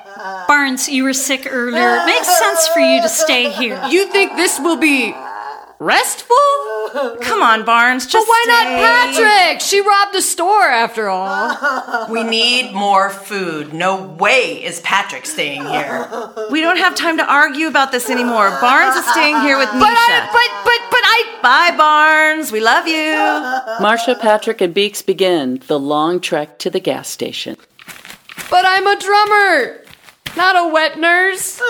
Barnes, 0.66 0.90
you 0.90 1.04
were 1.04 1.14
sick 1.14 1.48
earlier. 1.48 1.98
It 1.98 2.06
makes 2.08 2.40
sense 2.40 2.68
for 2.70 2.80
you 2.80 3.00
to 3.04 3.08
stay 3.08 3.52
here. 3.52 3.80
You 3.88 4.08
think 4.12 4.36
this 4.36 4.60
will 4.60 4.78
be 4.78 5.14
restful? 5.78 6.36
Come 7.22 7.44
on, 7.44 7.64
Barnes, 7.66 8.06
But 8.06 8.12
just 8.14 8.28
why 8.28 8.46
not. 8.48 8.66
Patrick? 8.66 9.62
She 9.62 9.80
robbed 9.82 10.16
a 10.16 10.24
store 10.24 10.64
after 10.64 11.08
all. 11.08 12.08
We 12.10 12.24
need 12.24 12.74
more 12.74 13.12
food. 13.12 13.76
No 13.76 14.08
way 14.08 14.64
is 14.64 14.80
Patrick 14.80 15.28
staying 15.28 15.64
here. 15.68 16.10
We 16.50 16.62
don't 16.62 16.80
have 16.80 16.96
time 16.96 17.18
to 17.18 17.32
argue 17.32 17.68
about 17.68 17.92
this 17.92 18.10
anymore. 18.10 18.50
Barnes 18.60 18.96
is 18.96 19.06
staying 19.12 19.40
here 19.42 19.60
with 19.60 19.70
Nisha. 19.70 19.80
But 19.82 19.94
I, 19.94 20.30
but, 20.34 20.66
but, 20.66 20.90
but 20.90 21.02
I. 21.04 21.40
Bye, 21.44 21.78
Barnes. 21.78 22.52
We 22.52 22.60
love 22.60 22.88
you. 22.88 23.14
Marcia, 23.84 24.16
Patrick, 24.16 24.62
and 24.62 24.74
Beeks 24.74 25.04
begin 25.04 25.62
the 25.68 25.80
long 25.80 26.20
trek 26.20 26.58
to 26.58 26.72
the 26.72 26.80
gas 26.80 27.08
station. 27.08 27.56
But 28.50 28.66
I'm 28.66 28.88
a 28.88 29.00
drummer, 29.00 29.85
not 30.38 30.56
a 30.56 30.74
wet 30.74 31.00
nurse. 31.00 31.62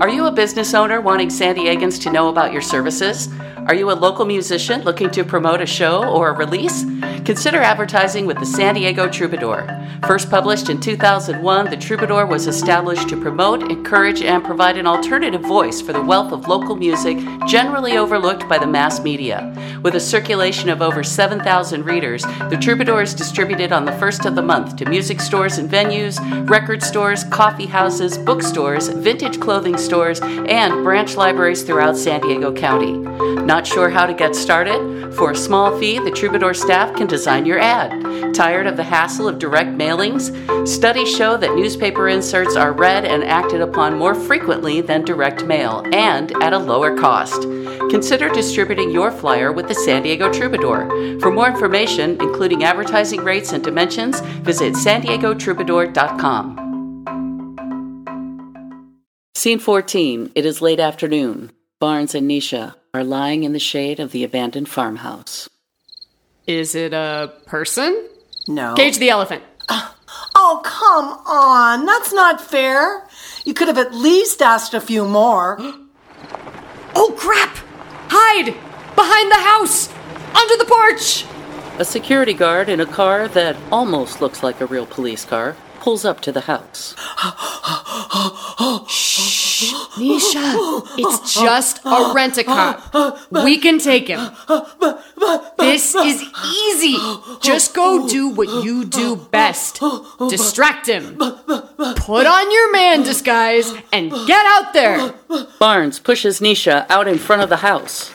Are 0.00 0.08
you 0.08 0.26
a 0.26 0.32
business 0.32 0.74
owner 0.74 1.00
wanting 1.00 1.30
San 1.30 1.56
Diegans 1.56 2.00
to 2.02 2.10
know 2.10 2.28
about 2.28 2.52
your 2.52 2.60
services? 2.60 3.28
Are 3.66 3.74
you 3.74 3.90
a 3.90 3.92
local 3.92 4.26
musician 4.26 4.82
looking 4.82 5.10
to 5.12 5.24
promote 5.24 5.62
a 5.62 5.66
show 5.66 6.04
or 6.06 6.28
a 6.28 6.36
release? 6.36 6.84
Consider 7.24 7.62
advertising 7.62 8.26
with 8.26 8.38
the 8.38 8.44
San 8.44 8.74
Diego 8.74 9.08
Troubadour. 9.08 9.66
First 10.06 10.28
published 10.28 10.68
in 10.68 10.80
2001, 10.80 11.70
the 11.70 11.76
Troubadour 11.78 12.26
was 12.26 12.46
established 12.46 13.08
to 13.08 13.16
promote, 13.18 13.70
encourage, 13.70 14.20
and 14.20 14.44
provide 14.44 14.76
an 14.76 14.86
alternative 14.86 15.40
voice 15.40 15.80
for 15.80 15.94
the 15.94 16.02
wealth 16.02 16.30
of 16.30 16.46
local 16.46 16.76
music 16.76 17.16
generally 17.46 17.96
overlooked 17.96 18.46
by 18.50 18.58
the 18.58 18.66
mass 18.66 19.02
media. 19.02 19.50
With 19.82 19.94
a 19.94 20.00
circulation 20.00 20.68
of 20.68 20.82
over 20.82 21.02
7,000 21.02 21.84
readers, 21.84 22.22
the 22.50 22.58
Troubadour 22.60 23.00
is 23.00 23.14
distributed 23.14 23.72
on 23.72 23.86
the 23.86 23.92
first 23.92 24.26
of 24.26 24.34
the 24.34 24.42
month 24.42 24.76
to 24.76 24.84
music 24.84 25.22
stores 25.22 25.56
and 25.56 25.70
venues, 25.70 26.18
record 26.50 26.82
stores, 26.82 27.24
coffee 27.24 27.66
houses, 27.66 28.18
bookstores, 28.18 28.88
vintage 28.88 29.40
clothing 29.40 29.78
stores, 29.78 30.20
and 30.20 30.84
branch 30.84 31.16
libraries 31.16 31.62
throughout 31.62 31.96
San 31.96 32.20
Diego 32.20 32.52
County. 32.52 32.92
Not 33.54 33.68
sure 33.68 33.88
how 33.88 34.04
to 34.04 34.12
get 34.12 34.34
started? 34.34 35.14
For 35.14 35.30
a 35.30 35.36
small 35.36 35.78
fee, 35.78 36.00
the 36.00 36.10
Troubadour 36.10 36.54
staff 36.54 36.96
can 36.96 37.06
design 37.06 37.46
your 37.46 37.60
ad. 37.60 38.34
Tired 38.34 38.66
of 38.66 38.76
the 38.76 38.82
hassle 38.82 39.28
of 39.28 39.38
direct 39.38 39.70
mailings? 39.78 40.32
Studies 40.66 41.16
show 41.16 41.36
that 41.36 41.54
newspaper 41.54 42.08
inserts 42.08 42.56
are 42.56 42.72
read 42.72 43.04
and 43.04 43.22
acted 43.22 43.60
upon 43.60 43.96
more 43.96 44.16
frequently 44.16 44.80
than 44.80 45.04
direct 45.04 45.44
mail 45.44 45.84
and 45.92 46.32
at 46.42 46.52
a 46.52 46.58
lower 46.58 46.98
cost. 46.98 47.42
Consider 47.90 48.28
distributing 48.28 48.90
your 48.90 49.12
flyer 49.12 49.52
with 49.52 49.68
the 49.68 49.74
San 49.76 50.02
Diego 50.02 50.32
Troubadour. 50.32 51.20
For 51.20 51.30
more 51.30 51.46
information, 51.46 52.20
including 52.20 52.64
advertising 52.64 53.22
rates 53.22 53.52
and 53.52 53.62
dimensions, 53.62 54.18
visit 54.42 54.74
san 54.74 55.00
diegotroubadour.com. 55.02 56.60
Scene 59.36 59.60
14. 59.60 60.32
It 60.34 60.44
is 60.44 60.60
late 60.60 60.80
afternoon. 60.80 61.52
Barnes 61.78 62.16
and 62.16 62.28
Nisha 62.28 62.74
are 62.94 63.04
lying 63.04 63.42
in 63.42 63.52
the 63.52 63.58
shade 63.58 63.98
of 63.98 64.12
the 64.12 64.22
abandoned 64.22 64.68
farmhouse. 64.68 65.50
Is 66.46 66.76
it 66.76 66.94
a 66.94 67.32
person? 67.44 68.08
No. 68.46 68.74
Cage 68.74 68.98
the 68.98 69.10
elephant. 69.10 69.42
Ah. 69.68 69.96
Oh, 70.36 70.60
come 70.64 71.06
on. 71.26 71.86
That's 71.86 72.12
not 72.12 72.40
fair. 72.40 73.06
You 73.44 73.52
could 73.52 73.68
have 73.68 73.78
at 73.78 73.92
least 73.92 74.40
asked 74.40 74.72
a 74.72 74.80
few 74.80 75.06
more. 75.06 75.58
Oh 76.96 77.12
crap! 77.18 77.56
Hide! 78.08 78.54
Behind 78.94 79.28
the 79.28 79.34
house! 79.34 79.88
Under 80.32 80.56
the 80.56 80.64
porch! 80.64 81.26
A 81.80 81.84
security 81.84 82.34
guard 82.34 82.68
in 82.68 82.78
a 82.78 82.86
car 82.86 83.26
that 83.26 83.56
almost 83.72 84.20
looks 84.20 84.44
like 84.44 84.60
a 84.60 84.66
real 84.66 84.86
police 84.86 85.24
car 85.24 85.56
pulls 85.84 86.04
up 86.06 86.20
to 86.22 86.32
the 86.32 86.40
house. 86.40 86.94
Nisha, 90.00 90.48
it's 90.96 91.34
just 91.34 91.80
a 91.84 92.12
rent 92.14 92.38
a 92.38 92.44
cop. 92.44 93.18
We 93.30 93.58
can 93.58 93.78
take 93.78 94.08
him. 94.08 94.30
This 95.58 95.94
is 95.94 96.24
easy. 96.64 96.96
Just 97.42 97.74
go 97.74 98.08
do 98.08 98.28
what 98.28 98.64
you 98.64 98.86
do 98.86 99.16
best. 99.16 99.82
Distract 100.30 100.88
him. 100.88 101.18
Put 101.18 102.26
on 102.26 102.50
your 102.50 102.72
man 102.72 103.02
disguise 103.02 103.74
and 103.92 104.10
get 104.26 104.44
out 104.46 104.72
there. 104.72 105.12
Barnes 105.58 105.98
pushes 105.98 106.40
Nisha 106.40 106.86
out 106.88 107.06
in 107.06 107.18
front 107.18 107.42
of 107.42 107.50
the 107.50 107.58
house. 107.58 108.10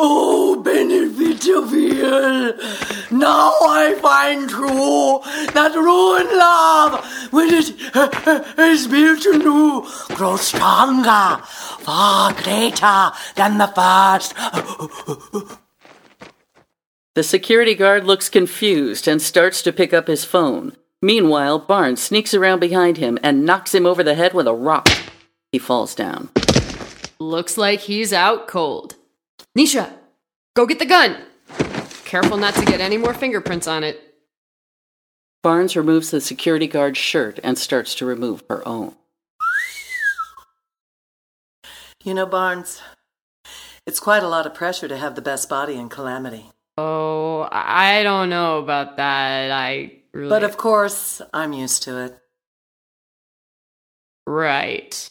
Oh, 0.00 0.37
Benefitaville! 0.62 2.56
Now 3.10 3.52
I 3.62 3.94
find 4.00 4.48
true 4.48 5.20
that 5.54 5.74
ruined 5.74 6.30
love, 6.36 7.04
when 7.32 7.48
it 7.50 7.74
is 8.58 8.86
built 8.86 9.24
anew, 9.26 9.86
grows 10.16 10.42
stronger, 10.42 11.42
far 11.44 12.32
greater 12.34 13.12
than 13.36 13.58
the 13.58 13.68
first. 13.68 14.34
The 17.14 17.22
security 17.24 17.74
guard 17.74 18.04
looks 18.04 18.28
confused 18.28 19.08
and 19.08 19.20
starts 19.20 19.62
to 19.62 19.72
pick 19.72 19.92
up 19.92 20.06
his 20.06 20.24
phone. 20.24 20.76
Meanwhile, 21.02 21.60
Barnes 21.60 22.00
sneaks 22.02 22.34
around 22.34 22.60
behind 22.60 22.96
him 22.98 23.18
and 23.22 23.44
knocks 23.44 23.74
him 23.74 23.86
over 23.86 24.04
the 24.04 24.14
head 24.14 24.34
with 24.34 24.46
a 24.46 24.54
rock. 24.54 24.88
He 25.50 25.58
falls 25.58 25.94
down. 25.94 26.28
Looks 27.18 27.56
like 27.58 27.80
he's 27.80 28.12
out 28.12 28.46
cold. 28.46 28.94
Nisha, 29.56 29.92
go 30.58 30.66
get 30.66 30.80
the 30.80 30.84
gun. 30.84 31.16
Careful 32.04 32.36
not 32.36 32.52
to 32.54 32.64
get 32.64 32.80
any 32.80 32.96
more 32.96 33.14
fingerprints 33.14 33.68
on 33.68 33.84
it. 33.84 34.16
Barnes 35.40 35.76
removes 35.76 36.10
the 36.10 36.20
security 36.20 36.66
guard's 36.66 36.98
shirt 36.98 37.38
and 37.44 37.56
starts 37.56 37.94
to 37.94 38.04
remove 38.04 38.42
her 38.50 38.66
own. 38.66 38.96
You 42.02 42.12
know, 42.12 42.26
Barnes, 42.26 42.80
it's 43.86 44.00
quite 44.00 44.24
a 44.24 44.28
lot 44.28 44.46
of 44.46 44.54
pressure 44.54 44.88
to 44.88 44.96
have 44.96 45.14
the 45.14 45.22
best 45.22 45.48
body 45.48 45.76
in 45.76 45.88
Calamity. 45.88 46.50
Oh, 46.76 47.48
I 47.52 48.02
don't 48.02 48.28
know 48.28 48.58
about 48.58 48.96
that. 48.96 49.52
I 49.52 49.92
really. 50.12 50.28
But 50.28 50.42
of 50.42 50.56
course, 50.56 51.22
I'm 51.32 51.52
used 51.52 51.84
to 51.84 51.98
it. 51.98 52.18
Right. 54.26 55.08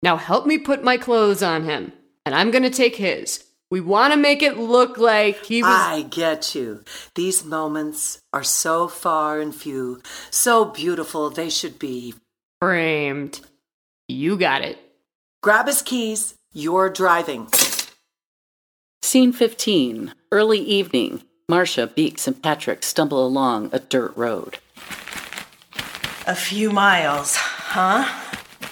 Now 0.00 0.16
help 0.16 0.46
me 0.46 0.58
put 0.58 0.84
my 0.84 0.96
clothes 0.96 1.42
on 1.42 1.64
him, 1.64 1.92
and 2.24 2.36
I'm 2.36 2.52
gonna 2.52 2.70
take 2.70 2.94
his. 2.94 3.49
We 3.70 3.80
want 3.80 4.12
to 4.12 4.18
make 4.18 4.42
it 4.42 4.58
look 4.58 4.98
like 4.98 5.44
he 5.46 5.62
was. 5.62 5.70
I 5.70 6.02
get 6.02 6.54
you. 6.56 6.82
These 7.14 7.44
moments 7.44 8.20
are 8.32 8.42
so 8.42 8.88
far 8.88 9.38
and 9.38 9.54
few, 9.54 10.02
so 10.30 10.64
beautiful 10.64 11.30
they 11.30 11.48
should 11.50 11.78
be. 11.78 12.14
framed. 12.60 13.40
You 14.08 14.36
got 14.36 14.62
it. 14.62 14.76
Grab 15.42 15.66
his 15.68 15.82
keys, 15.82 16.34
you're 16.52 16.90
driving. 16.90 17.46
Scene 19.02 19.32
15. 19.32 20.14
Early 20.32 20.58
evening. 20.58 21.22
Marcia, 21.48 21.86
Beeks, 21.86 22.26
and 22.26 22.42
Patrick 22.42 22.82
stumble 22.82 23.24
along 23.26 23.70
a 23.72 23.78
dirt 23.78 24.16
road. 24.16 24.58
A 26.26 26.34
few 26.34 26.70
miles, 26.70 27.34
huh? 27.36 28.04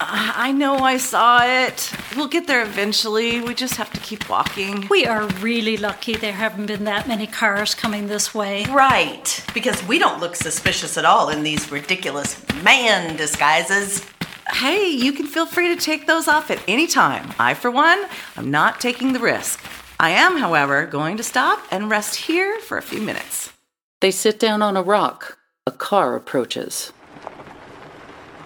I 0.01 0.51
know 0.53 0.77
I 0.77 0.97
saw 0.97 1.43
it. 1.43 1.91
We'll 2.15 2.27
get 2.27 2.47
there 2.47 2.61
eventually. 2.63 3.41
We 3.41 3.53
just 3.53 3.75
have 3.75 3.91
to 3.91 3.99
keep 3.99 4.29
walking. 4.29 4.87
We 4.89 5.05
are 5.05 5.27
really 5.41 5.75
lucky 5.77 6.15
there 6.15 6.31
haven't 6.31 6.67
been 6.67 6.85
that 6.85 7.07
many 7.07 7.27
cars 7.27 7.75
coming 7.75 8.07
this 8.07 8.33
way. 8.33 8.65
Right, 8.65 9.43
because 9.53 9.85
we 9.87 9.99
don't 9.99 10.19
look 10.19 10.35
suspicious 10.35 10.97
at 10.97 11.05
all 11.05 11.29
in 11.29 11.43
these 11.43 11.71
ridiculous 11.71 12.41
man 12.63 13.17
disguises. 13.17 14.05
Hey, 14.51 14.89
you 14.89 15.11
can 15.11 15.27
feel 15.27 15.45
free 15.45 15.75
to 15.75 15.81
take 15.81 16.07
those 16.07 16.27
off 16.27 16.49
at 16.49 16.63
any 16.67 16.87
time. 16.87 17.33
I, 17.37 17.53
for 17.53 17.69
one, 17.69 18.05
am 18.37 18.49
not 18.49 18.79
taking 18.79 19.13
the 19.13 19.19
risk. 19.19 19.63
I 19.99 20.11
am, 20.11 20.37
however, 20.37 20.85
going 20.85 21.17
to 21.17 21.23
stop 21.23 21.59
and 21.71 21.89
rest 21.89 22.15
here 22.15 22.59
for 22.59 22.77
a 22.77 22.81
few 22.81 23.01
minutes. 23.01 23.51
They 23.99 24.11
sit 24.11 24.39
down 24.39 24.61
on 24.61 24.77
a 24.77 24.81
rock. 24.81 25.37
A 25.67 25.71
car 25.71 26.15
approaches. 26.15 26.93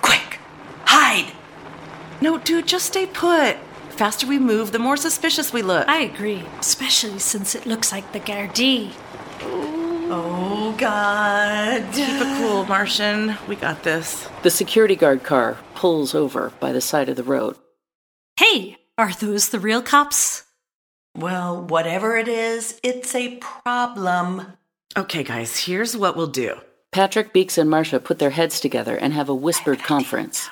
Quick, 0.01 0.39
hide! 0.85 1.31
No, 2.23 2.37
dude, 2.37 2.67
just 2.67 2.85
stay 2.85 3.05
put. 3.05 3.57
Faster 3.89 4.25
we 4.25 4.39
move, 4.39 4.71
the 4.71 4.79
more 4.79 4.95
suspicious 4.95 5.51
we 5.51 5.61
look. 5.61 5.89
I 5.89 6.03
agree, 6.03 6.41
especially 6.57 7.19
since 7.19 7.53
it 7.53 7.65
looks 7.65 7.91
like 7.91 8.13
the 8.13 8.21
Gardaí. 8.21 8.93
Oh, 9.41 10.73
God. 10.77 11.83
Keep 11.93 12.21
it 12.21 12.37
cool, 12.37 12.63
Marcia. 12.63 13.37
We 13.45 13.57
got 13.57 13.83
this. 13.83 14.29
The 14.41 14.49
security 14.49 14.95
guard 14.95 15.23
car 15.23 15.57
pulls 15.75 16.15
over 16.15 16.53
by 16.61 16.71
the 16.71 16.79
side 16.79 17.09
of 17.09 17.17
the 17.17 17.23
road. 17.23 17.57
Hey, 18.37 18.77
are 18.97 19.11
those 19.11 19.49
the 19.49 19.59
real 19.59 19.81
cops? 19.81 20.45
Well, 21.17 21.61
whatever 21.61 22.15
it 22.15 22.29
is, 22.29 22.79
it's 22.83 23.13
a 23.15 23.35
problem. 23.35 24.53
Okay, 24.95 25.23
guys, 25.23 25.65
here's 25.65 25.97
what 25.97 26.15
we'll 26.15 26.27
do. 26.27 26.61
Patrick, 26.93 27.33
Beeks, 27.33 27.57
and 27.57 27.69
Marcia 27.69 27.99
put 27.99 28.19
their 28.19 28.29
heads 28.29 28.59
together 28.59 28.95
and 28.95 29.13
have 29.13 29.27
a 29.27 29.33
whispered 29.33 29.81
conference. 29.81 30.47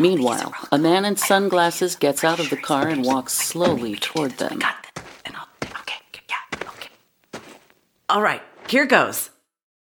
Meanwhile, 0.00 0.52
a 0.72 0.78
man 0.78 1.04
in 1.04 1.16
sunglasses 1.16 1.94
gets 1.94 2.24
out 2.24 2.40
of 2.40 2.50
the 2.50 2.56
car 2.56 2.88
and 2.88 3.04
walks 3.04 3.32
slowly 3.34 3.94
toward 3.94 4.32
them. 4.32 4.58
Got 4.58 4.74
this. 4.96 5.04
And 5.24 5.36
I'll, 5.36 5.46
okay, 5.80 5.94
yeah, 6.28 6.68
okay. 6.68 6.90
All 8.08 8.20
right, 8.20 8.42
here 8.68 8.86
goes. 8.86 9.30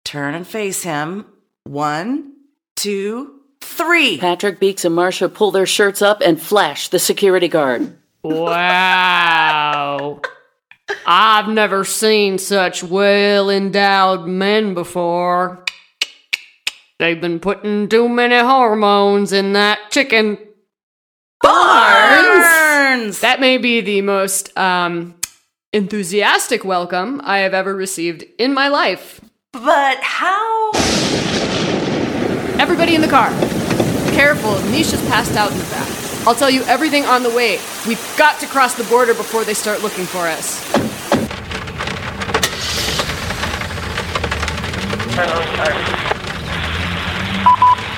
Turn 0.04 0.34
and 0.34 0.46
face 0.46 0.82
him. 0.82 1.24
One, 1.64 2.34
two, 2.76 3.40
three. 3.62 4.18
Patrick, 4.18 4.60
Beeks, 4.60 4.84
and 4.84 4.94
Marcia 4.94 5.30
pull 5.30 5.52
their 5.52 5.64
shirts 5.64 6.02
up 6.02 6.20
and 6.20 6.38
flash 6.40 6.88
the 6.88 6.98
security 6.98 7.48
guard. 7.48 7.96
Wow. 8.22 10.20
I've 11.06 11.48
never 11.48 11.82
seen 11.84 12.36
such 12.36 12.84
well 12.84 13.48
endowed 13.48 14.26
men 14.26 14.74
before. 14.74 15.63
They've 17.00 17.20
been 17.20 17.40
putting 17.40 17.88
too 17.88 18.08
many 18.08 18.38
hormones 18.38 19.32
in 19.32 19.54
that 19.54 19.90
chicken. 19.90 20.38
Barnes! 21.42 23.20
That 23.20 23.40
may 23.40 23.58
be 23.58 23.80
the 23.80 24.00
most 24.00 24.56
um, 24.56 25.16
enthusiastic 25.72 26.64
welcome 26.64 27.20
I 27.24 27.38
have 27.38 27.52
ever 27.52 27.74
received 27.74 28.24
in 28.38 28.54
my 28.54 28.68
life. 28.68 29.20
But 29.52 29.98
how? 30.02 30.70
Everybody 32.60 32.94
in 32.94 33.00
the 33.00 33.08
car. 33.08 33.30
Careful, 34.12 34.52
Nisha's 34.70 35.04
passed 35.08 35.36
out 35.36 35.50
in 35.50 35.58
the 35.58 35.64
back. 35.64 35.88
I'll 36.28 36.36
tell 36.36 36.48
you 36.48 36.62
everything 36.62 37.04
on 37.04 37.24
the 37.24 37.30
way. 37.30 37.58
We've 37.88 38.14
got 38.16 38.38
to 38.38 38.46
cross 38.46 38.76
the 38.76 38.84
border 38.84 39.14
before 39.14 39.42
they 39.42 39.54
start 39.54 39.82
looking 39.82 40.04
for 40.06 40.28
us. 40.28 40.62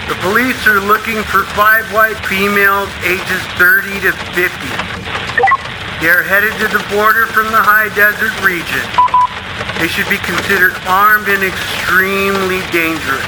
The 0.08 0.14
police 0.22 0.66
are 0.66 0.78
looking 0.78 1.22
for 1.24 1.42
five 1.58 1.84
white 1.92 2.18
females 2.26 2.88
ages 3.02 3.42
30 3.58 4.00
to 4.06 4.12
50. 4.38 4.46
They 6.00 6.10
are 6.10 6.22
headed 6.22 6.52
to 6.62 6.68
the 6.70 6.84
border 6.94 7.26
from 7.26 7.46
the 7.50 7.58
high 7.58 7.90
desert 7.98 8.30
region. 8.46 8.86
They 9.82 9.88
should 9.88 10.08
be 10.08 10.18
considered 10.22 10.78
armed 10.86 11.26
and 11.26 11.42
extremely 11.42 12.62
dangerous. 12.70 13.26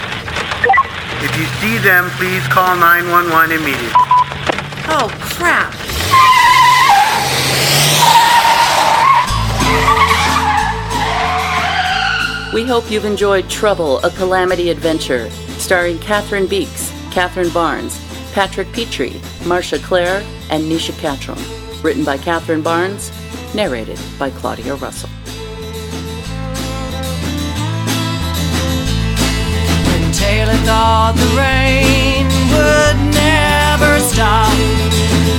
If 1.18 1.34
you 1.34 1.46
see 1.58 1.78
them, 1.82 2.10
please 2.14 2.46
call 2.46 2.76
911 2.76 3.58
immediately. 3.58 3.90
Oh, 4.86 5.10
crap. 5.34 5.74
We 12.54 12.64
hope 12.64 12.90
you've 12.90 13.04
enjoyed 13.04 13.50
Trouble, 13.50 13.98
a 14.00 14.10
Calamity 14.10 14.70
Adventure, 14.70 15.28
starring 15.68 15.98
Catherine 15.98 16.46
Beeks, 16.46 16.90
Catherine 17.10 17.50
Barnes, 17.50 18.00
Patrick 18.32 18.72
Petrie, 18.72 19.20
Marcia 19.44 19.78
Clare, 19.78 20.24
and 20.48 20.64
Nisha 20.64 20.98
Catron. 20.98 21.38
Written 21.82 22.04
by 22.06 22.16
Catherine 22.16 22.62
Barnes, 22.62 23.12
narrated 23.54 24.00
by 24.18 24.30
Claudia 24.30 24.76
Russell. 24.76 25.10
When 29.90 30.10
Taylor 30.12 30.56
thought 30.64 31.12
the 31.20 31.28
rain 31.36 32.24
would 32.56 32.96
never 33.12 34.00
stop, 34.00 34.50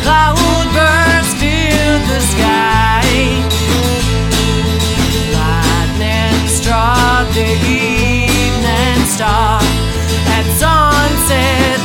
cloudbursts 0.06 1.34
filled 1.42 2.06
the 2.06 2.22
sky. 2.22 3.02
Lightning 5.34 6.48
struck 6.48 7.28
the 7.34 7.50
evening 7.66 9.06
star 9.08 9.69
at 10.40 10.46
sunset. 10.58 11.80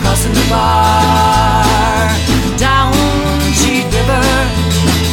Crossing 0.00 0.32
the 0.32 0.46
bar 0.50 2.08
down 2.56 2.92
Cheat 3.58 3.84
River, 3.94 4.24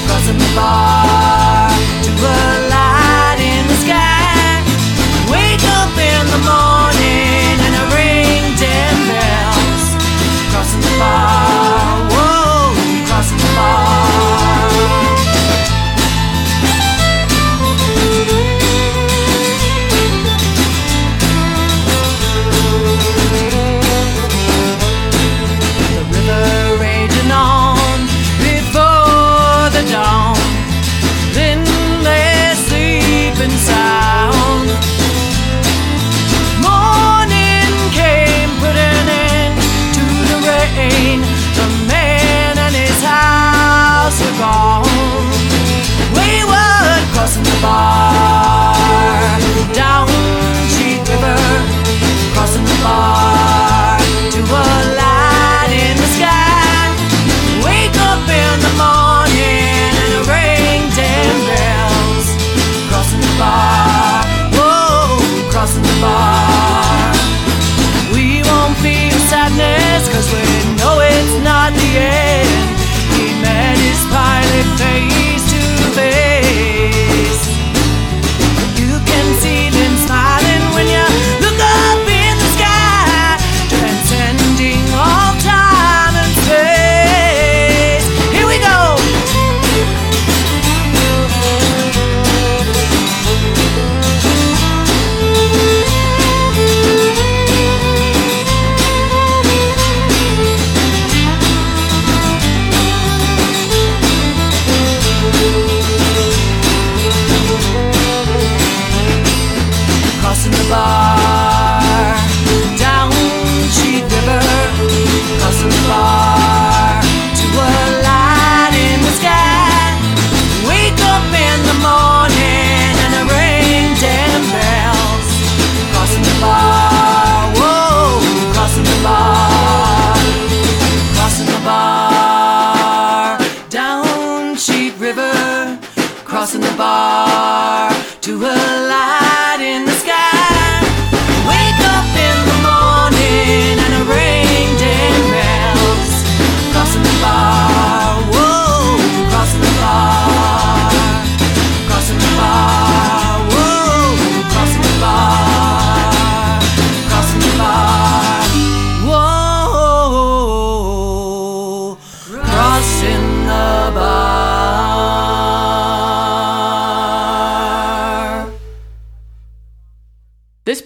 crossing 0.07 0.39
the 0.39 0.51
bar 0.55 1.69
to 2.05 2.11
a 2.11 2.39
light 2.73 3.39
in 3.39 3.67
the 3.67 3.77
sky. 3.83 4.63
Wake 5.29 5.65
up 5.79 5.93
in 5.97 6.23
the 6.33 6.41
morning 6.49 7.24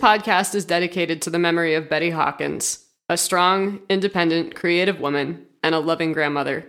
podcast 0.09 0.55
is 0.55 0.65
dedicated 0.65 1.21
to 1.21 1.29
the 1.29 1.37
memory 1.37 1.75
of 1.75 1.87
Betty 1.87 2.09
Hawkins, 2.09 2.87
a 3.09 3.15
strong, 3.15 3.79
independent, 3.89 4.55
creative 4.55 4.99
woman 4.99 5.45
and 5.61 5.75
a 5.75 5.79
loving 5.79 6.13
grandmother. 6.13 6.65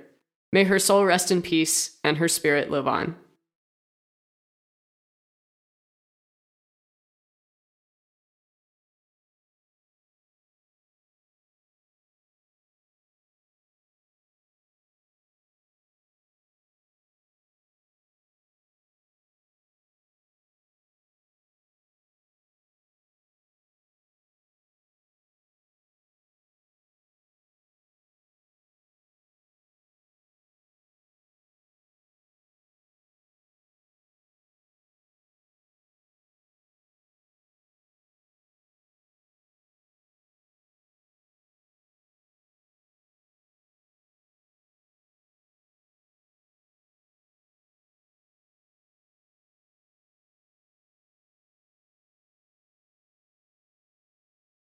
May 0.52 0.64
her 0.64 0.78
soul 0.78 1.06
rest 1.06 1.30
in 1.30 1.40
peace 1.40 1.96
and 2.04 2.18
her 2.18 2.28
spirit 2.28 2.70
live 2.70 2.86
on. 2.86 3.16